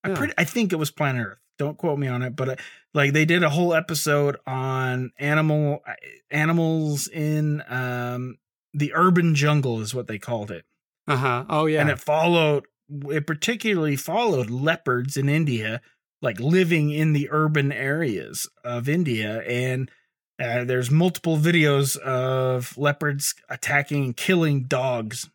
I 0.04 0.08
Yeah. 0.10 0.16
pretty 0.16 0.32
I 0.38 0.44
think 0.44 0.72
it 0.72 0.76
was 0.76 0.90
Planet 0.90 1.26
Earth. 1.26 1.38
Don't 1.58 1.78
quote 1.78 1.98
me 1.98 2.08
on 2.08 2.22
it, 2.22 2.36
but 2.36 2.48
uh, 2.48 2.56
like 2.94 3.12
they 3.12 3.24
did 3.24 3.42
a 3.42 3.50
whole 3.50 3.74
episode 3.74 4.36
on 4.46 5.12
animal 5.18 5.82
uh, 5.86 5.94
animals 6.30 7.08
in 7.08 7.62
um 7.68 8.36
the 8.74 8.92
urban 8.94 9.34
jungle 9.34 9.80
is 9.80 9.94
what 9.94 10.06
they 10.06 10.18
called 10.18 10.50
it. 10.50 10.64
Uh 11.08 11.16
huh. 11.16 11.44
Oh 11.48 11.66
yeah. 11.66 11.80
And 11.80 11.90
it 11.90 12.00
followed 12.00 12.64
it 13.08 13.26
particularly 13.26 13.96
followed 13.96 14.50
leopards 14.50 15.16
in 15.16 15.28
India, 15.28 15.80
like 16.22 16.38
living 16.38 16.90
in 16.90 17.12
the 17.12 17.28
urban 17.30 17.72
areas 17.72 18.48
of 18.64 18.88
India. 18.88 19.42
And 19.42 19.90
uh, 20.38 20.64
there's 20.64 20.90
multiple 20.90 21.38
videos 21.38 21.96
of 21.96 22.76
leopards 22.76 23.34
attacking 23.48 24.04
and 24.04 24.16
killing 24.16 24.64
dogs. 24.64 25.30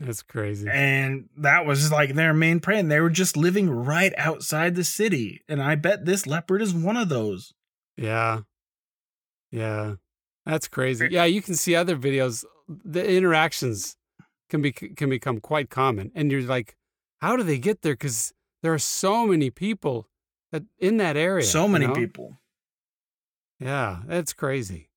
That's 0.00 0.22
crazy. 0.22 0.68
And 0.70 1.28
that 1.36 1.66
was 1.66 1.90
like 1.90 2.14
their 2.14 2.32
main 2.32 2.60
prey. 2.60 2.78
And 2.78 2.90
they 2.90 3.00
were 3.00 3.10
just 3.10 3.36
living 3.36 3.68
right 3.68 4.12
outside 4.16 4.74
the 4.74 4.84
city. 4.84 5.42
And 5.48 5.60
I 5.62 5.74
bet 5.74 6.04
this 6.04 6.26
leopard 6.26 6.62
is 6.62 6.72
one 6.72 6.96
of 6.96 7.08
those. 7.08 7.52
Yeah. 7.96 8.40
Yeah. 9.50 9.94
That's 10.48 10.66
crazy. 10.66 11.08
Yeah, 11.10 11.24
you 11.24 11.42
can 11.42 11.54
see 11.54 11.74
other 11.74 11.94
videos. 11.94 12.42
The 12.68 13.06
interactions 13.06 13.96
can 14.48 14.62
be 14.62 14.72
can 14.72 15.10
become 15.10 15.40
quite 15.40 15.68
common, 15.68 16.10
and 16.14 16.32
you're 16.32 16.40
like, 16.40 16.74
how 17.18 17.36
do 17.36 17.42
they 17.42 17.58
get 17.58 17.82
there? 17.82 17.92
Because 17.92 18.32
there 18.62 18.72
are 18.72 18.78
so 18.78 19.26
many 19.26 19.50
people 19.50 20.08
that 20.50 20.62
in 20.78 20.96
that 20.96 21.18
area. 21.18 21.44
so 21.44 21.66
you 21.66 21.72
many 21.72 21.86
know? 21.86 21.92
people. 21.92 22.38
Yeah, 23.60 23.98
that's 24.06 24.32
crazy. 24.32 24.87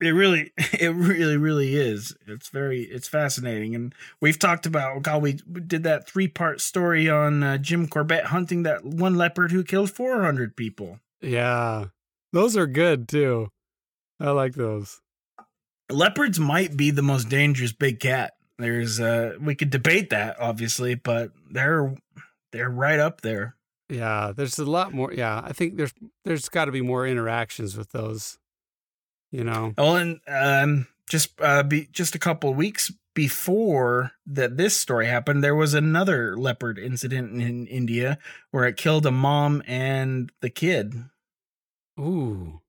It 0.00 0.10
really, 0.10 0.52
it 0.78 0.94
really, 0.94 1.36
really 1.36 1.74
is. 1.74 2.16
It's 2.26 2.48
very, 2.48 2.82
it's 2.82 3.08
fascinating, 3.08 3.74
and 3.74 3.94
we've 4.20 4.38
talked 4.38 4.66
about. 4.66 5.02
God, 5.02 5.22
we 5.22 5.32
did 5.32 5.82
that 5.84 6.08
three 6.08 6.28
part 6.28 6.60
story 6.60 7.08
on 7.08 7.42
uh, 7.42 7.58
Jim 7.58 7.88
Corbett 7.88 8.26
hunting 8.26 8.62
that 8.62 8.84
one 8.84 9.16
leopard 9.16 9.52
who 9.52 9.64
killed 9.64 9.90
four 9.90 10.22
hundred 10.22 10.56
people. 10.56 11.00
Yeah, 11.20 11.86
those 12.32 12.56
are 12.56 12.66
good 12.66 13.08
too. 13.08 13.48
I 14.20 14.30
like 14.30 14.54
those. 14.54 15.00
Leopards 15.90 16.38
might 16.38 16.76
be 16.76 16.90
the 16.90 17.02
most 17.02 17.28
dangerous 17.28 17.72
big 17.72 17.98
cat. 17.98 18.34
There's, 18.58 18.98
uh, 18.98 19.36
we 19.40 19.54
could 19.54 19.70
debate 19.70 20.10
that 20.10 20.36
obviously, 20.40 20.94
but 20.96 21.30
they're 21.50 21.94
they're 22.52 22.70
right 22.70 22.98
up 22.98 23.20
there. 23.20 23.54
Yeah, 23.88 24.32
there's 24.36 24.58
a 24.58 24.64
lot 24.64 24.92
more. 24.92 25.12
Yeah, 25.12 25.40
I 25.42 25.52
think 25.52 25.76
there's 25.76 25.94
there's 26.24 26.48
got 26.48 26.66
to 26.66 26.72
be 26.72 26.82
more 26.82 27.06
interactions 27.06 27.76
with 27.76 27.92
those. 27.92 28.38
You 29.30 29.44
know. 29.44 29.74
Well, 29.76 29.96
and 29.96 30.20
um, 30.28 30.86
just 31.08 31.40
uh, 31.40 31.62
be 31.62 31.88
just 31.92 32.14
a 32.14 32.18
couple 32.18 32.52
weeks 32.54 32.90
before 33.14 34.12
that 34.26 34.56
this 34.56 34.76
story 34.76 35.06
happened, 35.06 35.42
there 35.42 35.54
was 35.56 35.74
another 35.74 36.36
leopard 36.36 36.78
incident 36.78 37.40
in 37.42 37.66
India 37.66 38.16
where 38.52 38.64
it 38.64 38.76
killed 38.76 39.04
a 39.06 39.10
mom 39.10 39.62
and 39.66 40.30
the 40.40 40.50
kid. 40.50 40.94
Ooh. 41.98 42.60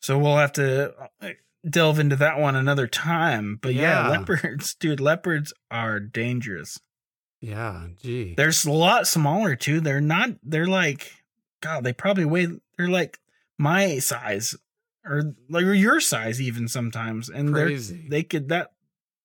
So 0.00 0.18
we'll 0.18 0.36
have 0.36 0.52
to 0.52 0.94
uh, 1.22 1.30
delve 1.68 1.98
into 1.98 2.16
that 2.16 2.38
one 2.38 2.54
another 2.54 2.86
time. 2.86 3.58
But 3.60 3.74
yeah, 3.74 4.04
Yeah. 4.04 4.08
leopards, 4.10 4.74
dude, 4.78 5.00
leopards 5.00 5.52
are 5.70 5.98
dangerous. 6.00 6.78
Yeah. 7.40 7.86
Gee. 8.02 8.34
They're 8.36 8.52
a 8.66 8.70
lot 8.70 9.06
smaller 9.06 9.56
too. 9.56 9.80
They're 9.80 10.00
not. 10.00 10.30
They're 10.42 10.66
like, 10.66 11.12
God, 11.62 11.82
they 11.84 11.92
probably 11.92 12.24
weigh. 12.26 12.48
They're 12.76 12.88
like 12.88 13.18
my 13.58 13.98
size, 14.00 14.54
or 15.08 15.34
like 15.48 15.64
or 15.64 15.74
your 15.74 16.00
size 16.00 16.40
even 16.40 16.68
sometimes. 16.68 17.28
And 17.28 17.52
Crazy. 17.52 17.96
they're 17.96 18.10
they 18.10 18.22
could 18.22 18.48
that, 18.50 18.72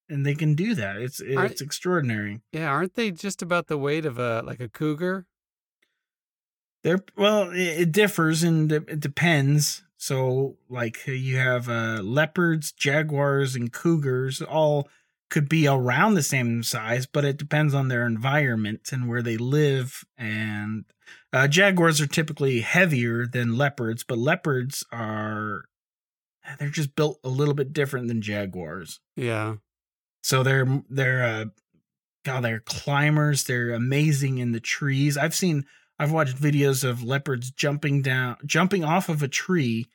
and 0.10 0.26
they 0.26 0.36
can 0.36 0.56
do 0.56 0.74
that. 0.76 0.98
It's 0.98 1.22
Aren't- 1.22 1.52
it's 1.52 1.62
extraordinary. 1.62 2.42
yeah, 2.52 2.68
aren't 2.70 2.96
they 2.96 3.12
just 3.12 3.42
about 3.42 3.68
the 3.68 3.78
weight 3.78 4.06
of 4.06 4.18
a 4.20 4.42
like 4.44 4.60
a 4.60 4.70
cougar? 4.70 5.26
They're 6.84 7.04
well, 7.18 7.50
it, 7.52 7.82
it 7.82 7.92
differs 7.92 8.44
and 8.44 8.72
it 8.72 9.00
depends. 9.00 9.84
So 9.98 10.58
like 10.70 11.08
you 11.08 11.38
have 11.38 11.70
uh, 11.70 12.02
leopards, 12.04 12.72
jaguars, 12.74 13.56
and 13.56 13.72
cougars 13.72 14.42
all 14.42 14.90
could 15.30 15.48
be 15.50 15.66
around 15.66 16.14
the 16.14 16.22
same 16.24 16.62
size, 16.62 17.06
but 17.08 17.26
it 17.26 17.38
depends 17.38 17.74
on 17.74 17.88
their 17.88 18.06
environment 18.06 18.90
and 18.92 19.08
where 19.08 19.22
they 19.24 19.38
live. 19.38 20.04
And 20.18 20.84
uh, 21.32 21.48
jaguars 21.48 22.00
are 22.02 22.06
typically 22.08 22.62
heavier 22.62 23.26
than 23.26 23.58
leopards, 23.58 24.04
but 24.04 24.18
leopards 24.20 24.86
are 24.92 25.64
they're 26.60 26.70
just 26.70 26.96
built 26.96 27.20
a 27.24 27.30
little 27.30 27.54
bit 27.54 27.74
different 27.74 28.08
than 28.08 28.22
jaguars. 28.22 29.00
Yeah. 29.16 29.56
So 30.24 30.44
they're 30.44 30.84
they're 30.90 31.24
uh 31.24 31.46
God, 32.26 32.42
they're 32.44 32.60
climbers. 32.62 33.44
They're 33.44 33.72
amazing 33.72 34.38
in 34.38 34.52
the 34.54 34.60
trees. 34.60 35.18
I've 35.18 35.36
seen 35.36 35.66
I've 36.00 36.12
watched 36.12 36.38
videos 36.38 36.84
of 36.84 37.04
leopards 37.04 37.52
jumping 37.52 38.02
down 38.02 38.38
jumping 38.46 38.84
off 38.84 39.10
of 39.10 39.22
a 39.24 39.28
tree 39.28 39.88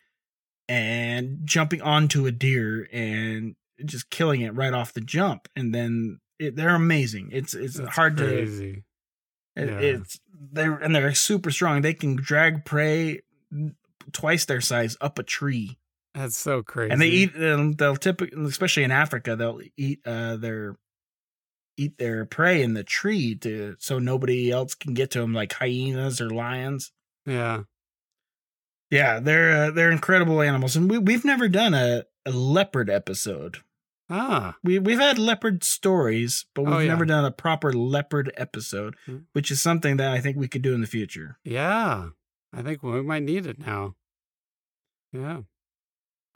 and 0.69 1.41
jumping 1.45 1.81
onto 1.83 2.27
a 2.27 2.31
deer 2.33 2.89
and 2.93 3.57
just 3.85 4.11
killing 4.11 4.43
it 4.43 4.55
right 4.55 4.73
off 4.75 4.93
the 4.93 5.01
jump. 5.01 5.49
And 5.57 5.75
then 5.75 6.21
it, 6.39 6.57
they're 6.57 6.75
amazing. 6.75 7.31
It's 7.33 7.55
it's 7.55 7.77
That's 7.79 7.95
hard 7.95 8.17
to 8.19 8.25
crazy. 8.25 8.85
it, 9.57 9.69
Yeah. 9.69 9.79
it's 9.79 10.21
they're 10.53 10.75
and 10.77 10.95
they're 10.95 11.15
super 11.15 11.51
strong. 11.51 11.81
They 11.83 11.95
can 11.95 12.17
drag 12.17 12.65
prey 12.65 13.23
twice 14.13 14.45
their 14.45 14.61
size 14.61 14.97
up 15.01 15.19
a 15.19 15.23
tree 15.23 15.79
That's 16.15 16.37
so 16.37 16.63
crazy. 16.63 16.91
and 16.93 17.01
they 17.01 17.09
eat 17.09 17.33
um, 17.37 17.73
they'll 17.73 17.95
typically 17.97 18.45
especially 18.47 18.83
in 18.83 18.91
africa 18.91 19.37
they'll 19.37 19.61
eat 19.77 20.01
uh 20.07 20.37
their 20.37 20.75
eat 21.77 21.97
their 21.99 22.25
prey 22.25 22.63
in 22.63 22.75
the 22.75 22.83
tree 22.83 23.37
to 23.37 23.77
so 23.79 23.99
nobody 24.01 24.51
else 24.51 24.75
can 24.75 24.95
get 24.95 25.11
to 25.13 25.21
them 25.21 25.33
like 25.33 25.53
hyenas 25.53 26.21
or 26.21 26.29
lions 26.31 26.91
Yeah. 27.25 27.63
yeah 28.91 29.21
they're 29.21 29.67
uh, 29.67 29.71
they're 29.71 29.93
incredible 29.93 30.41
animals 30.41 30.75
and 30.77 30.91
we, 30.91 30.99
we've 30.99 31.25
never 31.25 31.49
done 31.49 31.75
a, 31.75 32.05
a 32.27 32.31
leopard 32.33 32.91
episode 32.91 33.59
Ah. 34.11 34.57
we, 34.65 34.79
we've 34.79 34.99
had 34.99 35.19
leopard 35.19 35.63
stories 35.63 36.47
but 36.55 36.63
we've 36.63 36.75
Oh, 36.75 36.79
yeah. 36.79 36.89
never 36.89 37.05
done 37.05 37.27
a 37.27 37.31
proper 37.31 37.73
leopard 37.73 38.33
episode 38.37 38.97
Hmm. 39.07 39.19
which 39.35 39.51
is 39.51 39.61
something 39.63 39.99
that 39.99 40.11
i 40.11 40.21
think 40.21 40.37
we 40.37 40.49
could 40.49 40.63
do 40.63 40.75
in 40.75 40.81
the 40.81 40.87
future 40.89 41.39
Yeah. 41.45 42.09
I 42.51 42.63
think 42.63 42.83
we 42.83 43.03
might 43.03 43.23
need 43.25 43.45
it 43.45 43.59
now. 43.59 43.95
Yeah. 45.13 45.43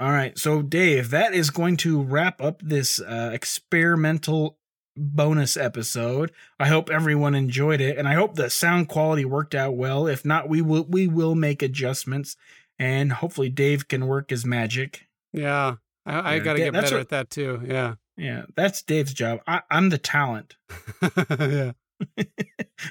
All 0.02 0.10
right. 0.10 0.36
So, 0.36 0.62
Dave, 0.62 1.10
that 1.10 1.32
is 1.32 1.50
going 1.50 1.76
to 1.78 2.02
wrap 2.02 2.40
up 2.42 2.60
this 2.60 3.00
uh, 3.00 3.30
experimental 3.32 4.58
bonus 4.96 5.56
episode. 5.56 6.32
I 6.58 6.66
hope 6.66 6.90
everyone 6.90 7.36
enjoyed 7.36 7.80
it, 7.80 7.96
and 7.96 8.08
I 8.08 8.14
hope 8.14 8.34
the 8.34 8.50
sound 8.50 8.88
quality 8.88 9.24
worked 9.24 9.54
out 9.54 9.76
well. 9.76 10.08
If 10.08 10.24
not, 10.24 10.48
we 10.48 10.60
will 10.60 10.86
we 10.88 11.06
will 11.06 11.36
make 11.36 11.62
adjustments, 11.62 12.34
and 12.80 13.12
hopefully, 13.12 13.48
Dave 13.48 13.86
can 13.86 14.08
work 14.08 14.30
his 14.30 14.44
magic. 14.44 15.06
Yeah. 15.32 15.76
I, 16.04 16.34
I 16.34 16.38
got 16.40 16.54
to 16.54 16.58
get 16.58 16.72
better 16.72 16.96
what- 16.96 17.02
at 17.02 17.08
that 17.10 17.30
too. 17.30 17.62
Yeah. 17.64 17.94
Yeah, 18.16 18.42
that's 18.56 18.82
Dave's 18.82 19.14
job. 19.14 19.38
I, 19.46 19.62
I'm 19.70 19.88
the 19.90 19.98
talent. 19.98 20.56
yeah. 21.40 21.72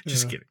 Just 0.06 0.24
Yeah. 0.24 0.30
kidding. 0.30 0.48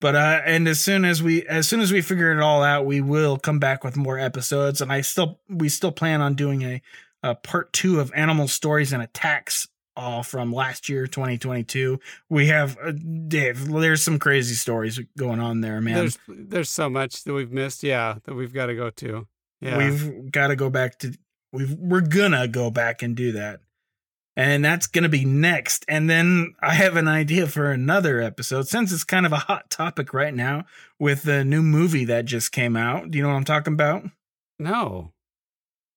But 0.00 0.14
uh, 0.14 0.40
and 0.44 0.68
as 0.68 0.80
soon 0.80 1.04
as 1.04 1.22
we 1.22 1.46
as 1.46 1.68
soon 1.68 1.80
as 1.80 1.92
we 1.92 2.02
figure 2.02 2.30
it 2.32 2.40
all 2.40 2.62
out, 2.62 2.84
we 2.84 3.00
will 3.00 3.38
come 3.38 3.58
back 3.58 3.82
with 3.82 3.96
more 3.96 4.18
episodes. 4.18 4.80
And 4.80 4.92
I 4.92 5.00
still 5.00 5.40
we 5.48 5.68
still 5.68 5.92
plan 5.92 6.20
on 6.20 6.34
doing 6.34 6.62
a, 6.62 6.82
a 7.22 7.34
part 7.34 7.72
two 7.72 8.00
of 8.00 8.12
animal 8.14 8.48
stories 8.48 8.92
and 8.92 9.02
attacks 9.02 9.68
all 9.96 10.22
from 10.22 10.52
last 10.52 10.90
year 10.90 11.06
2022 11.06 11.98
we 12.28 12.48
have 12.48 12.76
uh, 12.84 12.92
dave 13.28 13.66
there's 13.66 14.02
some 14.02 14.18
crazy 14.18 14.54
stories 14.54 15.00
going 15.16 15.40
on 15.40 15.62
there 15.62 15.80
man 15.80 15.94
There's 15.94 16.18
there's 16.28 16.68
so 16.68 16.90
much 16.90 17.24
that 17.24 17.32
we've 17.32 17.50
missed. 17.50 17.82
Yeah, 17.82 18.16
that 18.24 18.34
we've 18.34 18.52
got 18.52 18.66
to 18.66 18.74
go 18.74 18.90
to. 18.90 19.26
Yeah. 19.62 19.78
we've 19.78 20.30
got 20.30 20.48
to 20.48 20.56
go 20.56 20.68
back 20.68 20.98
to 20.98 21.14
we've 21.50 21.72
we're 21.72 22.02
gonna 22.02 22.46
go 22.46 22.70
back 22.70 23.02
and 23.02 23.16
do 23.16 23.32
that 23.32 23.60
and 24.36 24.64
that's 24.64 24.86
gonna 24.86 25.08
be 25.08 25.24
next 25.24 25.84
and 25.88 26.08
then 26.08 26.54
i 26.60 26.74
have 26.74 26.96
an 26.96 27.08
idea 27.08 27.46
for 27.46 27.70
another 27.72 28.20
episode 28.20 28.68
since 28.68 28.92
it's 28.92 29.04
kind 29.04 29.26
of 29.26 29.32
a 29.32 29.36
hot 29.36 29.70
topic 29.70 30.12
right 30.12 30.34
now 30.34 30.64
with 30.98 31.22
the 31.22 31.44
new 31.44 31.62
movie 31.62 32.04
that 32.04 32.24
just 32.24 32.52
came 32.52 32.76
out 32.76 33.10
do 33.10 33.18
you 33.18 33.22
know 33.22 33.30
what 33.30 33.36
i'm 33.36 33.44
talking 33.44 33.72
about 33.72 34.04
no. 34.58 35.12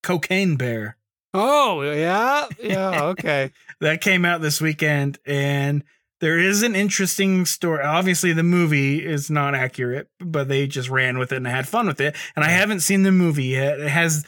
cocaine 0.04 0.56
bear 0.56 0.96
Oh 1.34 1.82
yeah. 1.82 2.48
Yeah. 2.60 3.04
Okay. 3.10 3.52
that 3.82 4.02
came 4.02 4.26
out 4.26 4.42
this 4.42 4.60
weekend 4.60 5.20
and 5.26 5.84
there 6.22 6.38
is 6.40 6.64
an 6.64 6.76
interesting 6.76 7.46
story 7.46 7.84
obviously 7.84 8.34
the 8.34 8.44
movie 8.44 9.06
is 9.06 9.30
not 9.30 9.56
accurate 9.56 10.10
but 10.20 10.48
they 10.48 10.68
just 10.68 10.90
ran 10.90 11.18
with 11.18 11.32
it 11.32 11.38
and 11.38 11.48
had 11.48 11.68
fun 11.68 11.88
with 11.88 12.02
it 12.02 12.16
and 12.36 12.44
i 12.44 12.50
haven't 12.50 12.82
seen 12.82 13.04
the 13.04 13.12
movie 13.12 13.46
yet 13.46 13.80
it 13.80 13.90
has 13.90 14.26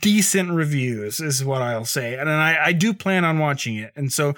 decent 0.00 0.50
reviews 0.50 1.20
is 1.20 1.44
what 1.44 1.60
i'll 1.62 1.84
say 1.84 2.14
and 2.18 2.28
i 2.30 2.66
i 2.66 2.72
do 2.72 2.92
plan 2.94 3.24
on 3.24 3.38
watching 3.38 3.76
it 3.76 3.92
and 3.94 4.12
so 4.12 4.34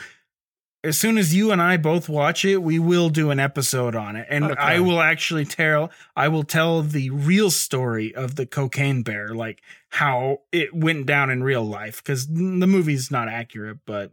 as 0.84 0.98
soon 0.98 1.16
as 1.16 1.34
you 1.34 1.50
and 1.52 1.62
i 1.62 1.76
both 1.76 2.08
watch 2.08 2.44
it 2.44 2.58
we 2.58 2.78
will 2.78 3.08
do 3.08 3.30
an 3.30 3.38
episode 3.38 3.94
on 3.94 4.16
it 4.16 4.26
and 4.28 4.44
Okay. 4.44 4.54
i 4.60 4.80
will 4.80 5.00
actually 5.00 5.44
tell 5.44 5.90
i 6.16 6.26
will 6.28 6.42
tell 6.42 6.82
the 6.82 7.10
real 7.10 7.50
story 7.50 8.14
of 8.14 8.34
the 8.36 8.46
cocaine 8.46 9.02
bear 9.02 9.28
like 9.34 9.62
how 9.90 10.38
it 10.52 10.74
went 10.74 11.06
down 11.06 11.30
in 11.30 11.42
real 11.42 11.64
life 11.64 12.02
because 12.02 12.26
the 12.26 12.66
movie's 12.66 13.10
not 13.10 13.28
accurate 13.28 13.78
but 13.86 14.12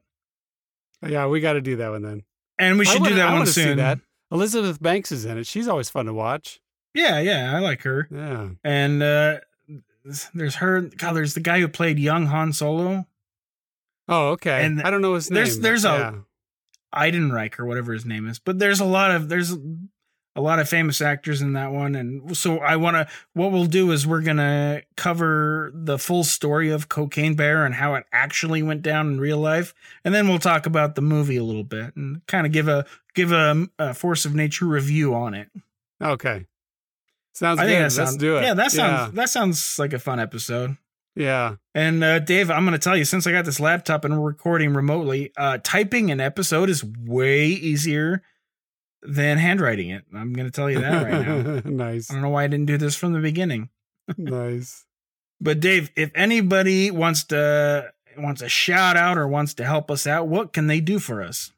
yeah, 1.06 1.28
we 1.28 1.40
got 1.40 1.54
to 1.54 1.62
do 1.62 1.76
that 1.76 1.90
one 1.90 2.02
then. 2.02 2.24
and 2.58 2.80
we 2.80 2.86
should 2.86 3.04
do 3.04 3.14
that 3.16 3.22
I 3.28 3.30
one 3.30 3.34
wanna 3.40 3.46
see 3.48 3.62
soon. 3.64 3.78
that. 3.78 4.00
Elizabeth 4.32 4.82
Banks 4.82 5.12
is 5.12 5.24
in 5.26 5.38
it. 5.38 5.46
She's 5.46 5.68
always 5.68 5.88
fun 5.88 6.08
to 6.08 6.14
watch. 6.14 6.60
Yeah, 6.96 7.20
yeah, 7.20 7.54
I 7.56 7.60
like 7.60 7.84
her. 7.84 8.08
Yeah. 8.10 8.50
And 8.64 9.04
uh 9.04 9.40
there's 10.34 10.56
her. 10.56 10.82
God, 10.82 11.14
there's 11.14 11.34
the 11.34 11.40
guy 11.40 11.60
who 11.60 11.68
played 11.68 12.00
young 12.00 12.28
Han 12.28 12.54
Solo, 12.54 13.06
Oh, 14.08 14.30
okay. 14.30 14.64
And 14.66 14.82
I 14.84 14.92
don't 14.92 15.02
know 15.02 15.16
his 15.16 15.32
name. 15.32 15.36
there's- 15.36 15.56
but 15.56 15.64
there's 15.64 15.86
a- 15.86 15.88
yeah. 15.88 16.14
Eidenreich 16.94 17.60
or 17.60 17.66
whatever 17.66 17.92
his 17.92 18.06
name 18.06 18.28
is. 18.28 18.40
But 18.40 18.60
there's 18.60 18.80
a 18.80 18.86
lot 18.86 19.12
of 19.12 19.28
there's 19.30 19.52
a 20.38 20.42
lot 20.42 20.60
of 20.60 20.68
famous 20.70 21.02
actors 21.02 21.42
in 21.42 21.54
that 21.54 21.72
one, 21.72 21.96
and 21.96 22.38
so 22.38 22.60
I 22.60 22.76
want 22.78 22.96
to. 22.96 23.08
What 23.34 23.52
we'll 23.52 23.66
do 23.66 23.92
is 23.92 24.06
we're 24.08 24.22
gonna 24.22 24.82
cover 24.96 25.72
the 25.74 25.98
full 25.98 26.24
story 26.24 26.70
of 26.70 26.88
Cocaine 26.88 27.36
Bear 27.36 27.66
and 27.66 27.76
how 27.76 27.96
it 27.96 28.06
actually 28.14 28.62
went 28.64 28.82
down 28.82 29.08
in 29.08 29.20
real 29.20 29.40
life, 29.40 29.74
and 30.06 30.14
then 30.14 30.28
we'll 30.30 30.40
talk 30.40 30.66
about 30.66 30.96
the 30.96 31.02
movie 31.02 31.38
a 31.38 31.44
little 31.44 31.64
bit 31.64 31.96
and 31.98 32.26
kind 32.28 32.46
of 32.46 32.54
give 32.54 32.68
a 32.70 32.86
give 33.14 33.32
a, 33.32 33.68
a 33.80 33.94
force 33.94 34.24
of 34.26 34.36
nature 34.36 34.66
review 34.66 35.14
on 35.14 35.34
it. 35.34 35.50
Okay. 36.02 36.46
Sounds 37.36 37.60
I 37.60 37.68
good. 37.68 37.82
Let's 37.82 37.96
sounds 37.96 38.18
do 38.18 38.38
it. 38.38 38.44
Yeah, 38.44 38.54
that 38.54 38.72
sounds 38.72 39.14
that 39.14 39.30
sounds 39.30 39.78
like 39.78 39.92
a 39.92 40.00
fun 40.00 40.20
episode. 40.20 40.78
Yeah. 41.16 41.56
And 41.74 42.04
uh, 42.04 42.20
Dave, 42.20 42.50
I'm 42.50 42.64
going 42.66 42.74
to 42.74 42.80
tell 42.80 42.98
you, 42.98 43.06
since 43.06 43.28
I 43.28 43.32
got 43.32 43.46
this 43.46 43.60
laptop 43.60 44.06
and 44.06 44.20
we're 44.20 44.28
recording 44.28 44.74
remotely, 44.74 45.32
uh, 45.38 45.60
typing 45.64 46.12
an 46.12 46.20
episode 46.20 46.70
is 46.70 46.84
way 46.84 47.48
easier 47.48 48.22
than 49.02 49.38
handwriting 49.38 49.90
it. 49.90 50.04
I'm 50.14 50.34
going 50.34 50.48
to 50.48 50.52
tell 50.52 50.70
you 50.70 50.80
that 50.80 51.04
right 51.04 51.26
now. 51.26 51.62
nice. 51.66 52.10
I 52.10 52.14
don't 52.14 52.24
know 52.24 52.30
why 52.30 52.44
I 52.44 52.48
didn't 52.48 52.66
do 52.66 52.78
this 52.78 52.96
from 52.96 53.14
the 53.14 53.20
beginning. 53.20 53.70
nice. 54.18 54.86
But 55.40 55.60
Dave, 55.60 55.92
if 55.96 56.12
anybody 56.16 56.92
wants 56.92 57.26
to 57.26 57.92
wants 58.18 58.42
a 58.42 58.48
shout 58.48 58.96
out 58.96 59.18
or 59.18 59.28
wants 59.28 59.54
to 59.56 59.66
help 59.66 59.92
us 59.92 60.08
out, 60.08 60.28
what 60.28 60.54
can 60.54 60.68
they 60.68 60.80
do 60.80 61.00
for 61.00 61.22
us? 61.22 61.52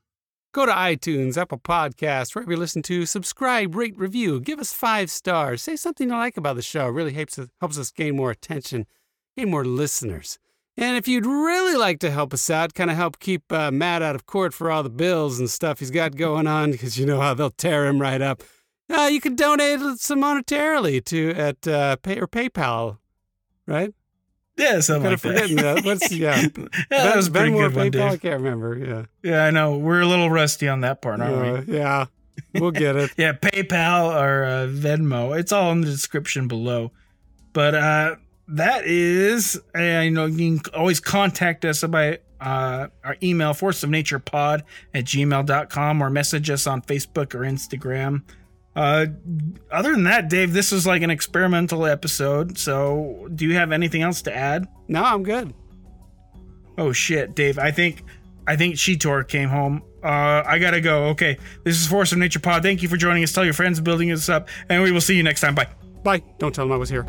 Go 0.57 0.65
to 0.65 0.71
iTunes, 0.71 1.37
Apple 1.37 1.59
Podcasts, 1.59 2.33
wherever 2.33 2.49
you 2.49 2.57
listen 2.57 2.81
to, 2.81 3.05
subscribe, 3.05 3.75
rate, 3.75 3.95
review, 3.95 4.39
give 4.39 4.57
us 4.57 4.73
five 4.73 5.11
stars, 5.11 5.61
say 5.61 5.75
something 5.75 6.09
you 6.09 6.15
like 6.15 6.35
about 6.35 6.55
the 6.55 6.63
show. 6.63 6.87
It 6.87 6.93
really 6.93 7.13
helps 7.13 7.37
us, 7.37 7.49
helps 7.59 7.77
us 7.77 7.91
gain 7.91 8.15
more 8.15 8.31
attention, 8.31 8.87
gain 9.37 9.51
more 9.51 9.63
listeners. 9.63 10.39
And 10.75 10.97
if 10.97 11.07
you'd 11.07 11.27
really 11.27 11.75
like 11.75 11.99
to 11.99 12.09
help 12.09 12.33
us 12.33 12.49
out, 12.49 12.73
kind 12.73 12.89
of 12.89 12.97
help 12.97 13.19
keep 13.19 13.53
uh, 13.53 13.69
Matt 13.69 14.01
out 14.01 14.15
of 14.15 14.25
court 14.25 14.51
for 14.51 14.71
all 14.71 14.81
the 14.81 14.89
bills 14.89 15.37
and 15.37 15.47
stuff 15.47 15.77
he's 15.77 15.91
got 15.91 16.15
going 16.15 16.47
on, 16.47 16.71
because 16.71 16.97
you 16.97 17.05
know 17.05 17.21
how 17.21 17.35
they'll 17.35 17.51
tear 17.51 17.85
him 17.85 18.01
right 18.01 18.23
up, 18.23 18.41
uh, 18.89 19.09
you 19.11 19.21
can 19.21 19.35
donate 19.35 19.79
some 19.99 20.23
monetarily 20.23 21.05
to 21.05 21.35
at 21.35 21.67
uh, 21.67 21.97
pay 21.97 22.19
or 22.19 22.25
PayPal, 22.25 22.97
right? 23.67 23.93
Yeah, 24.57 24.79
something 24.79 25.11
like 25.11 25.21
that. 25.21 25.49
that. 25.55 25.85
What's 25.85 26.11
yeah? 26.11 26.41
yeah, 26.41 26.67
that 26.89 27.15
was 27.15 27.27
a 27.27 27.31
pretty 27.31 27.51
Venmo 27.51 27.73
good 27.73 27.95
one? 27.95 28.09
I 28.09 28.17
can't 28.17 28.41
remember. 28.41 28.75
Yeah. 28.75 29.05
Yeah, 29.21 29.45
I 29.45 29.51
know. 29.51 29.77
We're 29.77 30.01
a 30.01 30.07
little 30.07 30.29
rusty 30.29 30.67
on 30.67 30.81
that 30.81 31.01
part, 31.01 31.21
aren't 31.21 31.67
we? 31.67 31.73
Uh, 31.73 31.77
yeah. 31.77 32.05
We'll 32.55 32.71
get 32.71 32.95
it. 32.95 33.11
Yeah, 33.17 33.33
PayPal 33.33 34.13
or 34.13 34.43
uh, 34.43 34.67
Venmo. 34.67 35.37
It's 35.37 35.51
all 35.51 35.71
in 35.71 35.81
the 35.81 35.87
description 35.87 36.47
below. 36.47 36.91
But 37.53 37.75
uh, 37.75 38.15
that 38.49 38.85
is, 38.85 39.59
uh, 39.75 39.81
you 39.81 40.11
know, 40.11 40.25
you 40.25 40.59
can 40.59 40.73
always 40.73 40.99
contact 40.99 41.65
us 41.65 41.83
by 41.83 42.19
uh, 42.39 42.87
our 43.03 43.17
email, 43.21 43.53
force 43.53 43.83
of 43.83 43.89
nature 43.89 44.19
pod 44.19 44.63
at 44.93 45.05
gmail.com, 45.05 46.01
or 46.01 46.09
message 46.09 46.49
us 46.49 46.67
on 46.67 46.81
Facebook 46.81 47.33
or 47.35 47.39
Instagram. 47.39 48.23
Uh, 48.77 49.07
other 49.71 49.91
than 49.91 50.03
that, 50.03 50.29
Dave, 50.29 50.53
this 50.53 50.71
is 50.71 50.85
like 50.85 51.01
an 51.01 51.09
experimental 51.09 51.87
episode. 51.87 52.59
So, 52.59 53.27
do 53.33 53.45
you 53.45 53.55
have 53.55 53.71
anything 53.71 54.03
else 54.03 54.21
to 54.21 54.35
add? 54.35 54.67
No, 54.87 55.03
I'm 55.03 55.23
good. 55.23 55.51
Oh 56.77 56.91
shit, 56.91 57.33
Dave. 57.33 57.57
I 57.57 57.71
think 57.71 58.03
I 58.45 58.55
think 58.55 58.75
Cheetor 58.75 59.27
came 59.27 59.49
home. 59.49 59.81
Uh, 60.03 60.43
I 60.45 60.59
gotta 60.59 60.79
go. 60.79 61.05
Okay, 61.07 61.37
this 61.63 61.81
is 61.81 61.87
Force 61.87 62.11
of 62.11 62.19
Nature 62.19 62.39
Pod. 62.39 62.61
Thank 62.61 62.83
you 62.83 62.87
for 62.87 62.97
joining 62.97 63.23
us. 63.23 63.33
Tell 63.33 63.43
your 63.43 63.55
friends, 63.55 63.81
building 63.81 64.11
us 64.11 64.29
up, 64.29 64.47
and 64.69 64.83
we 64.83 64.91
will 64.91 65.01
see 65.01 65.15
you 65.17 65.23
next 65.23 65.41
time. 65.41 65.55
Bye. 65.55 65.69
Bye. 66.03 66.21
Don't 66.37 66.53
tell 66.53 66.65
them 66.65 66.73
I 66.73 66.77
was 66.77 66.89
here. 66.89 67.03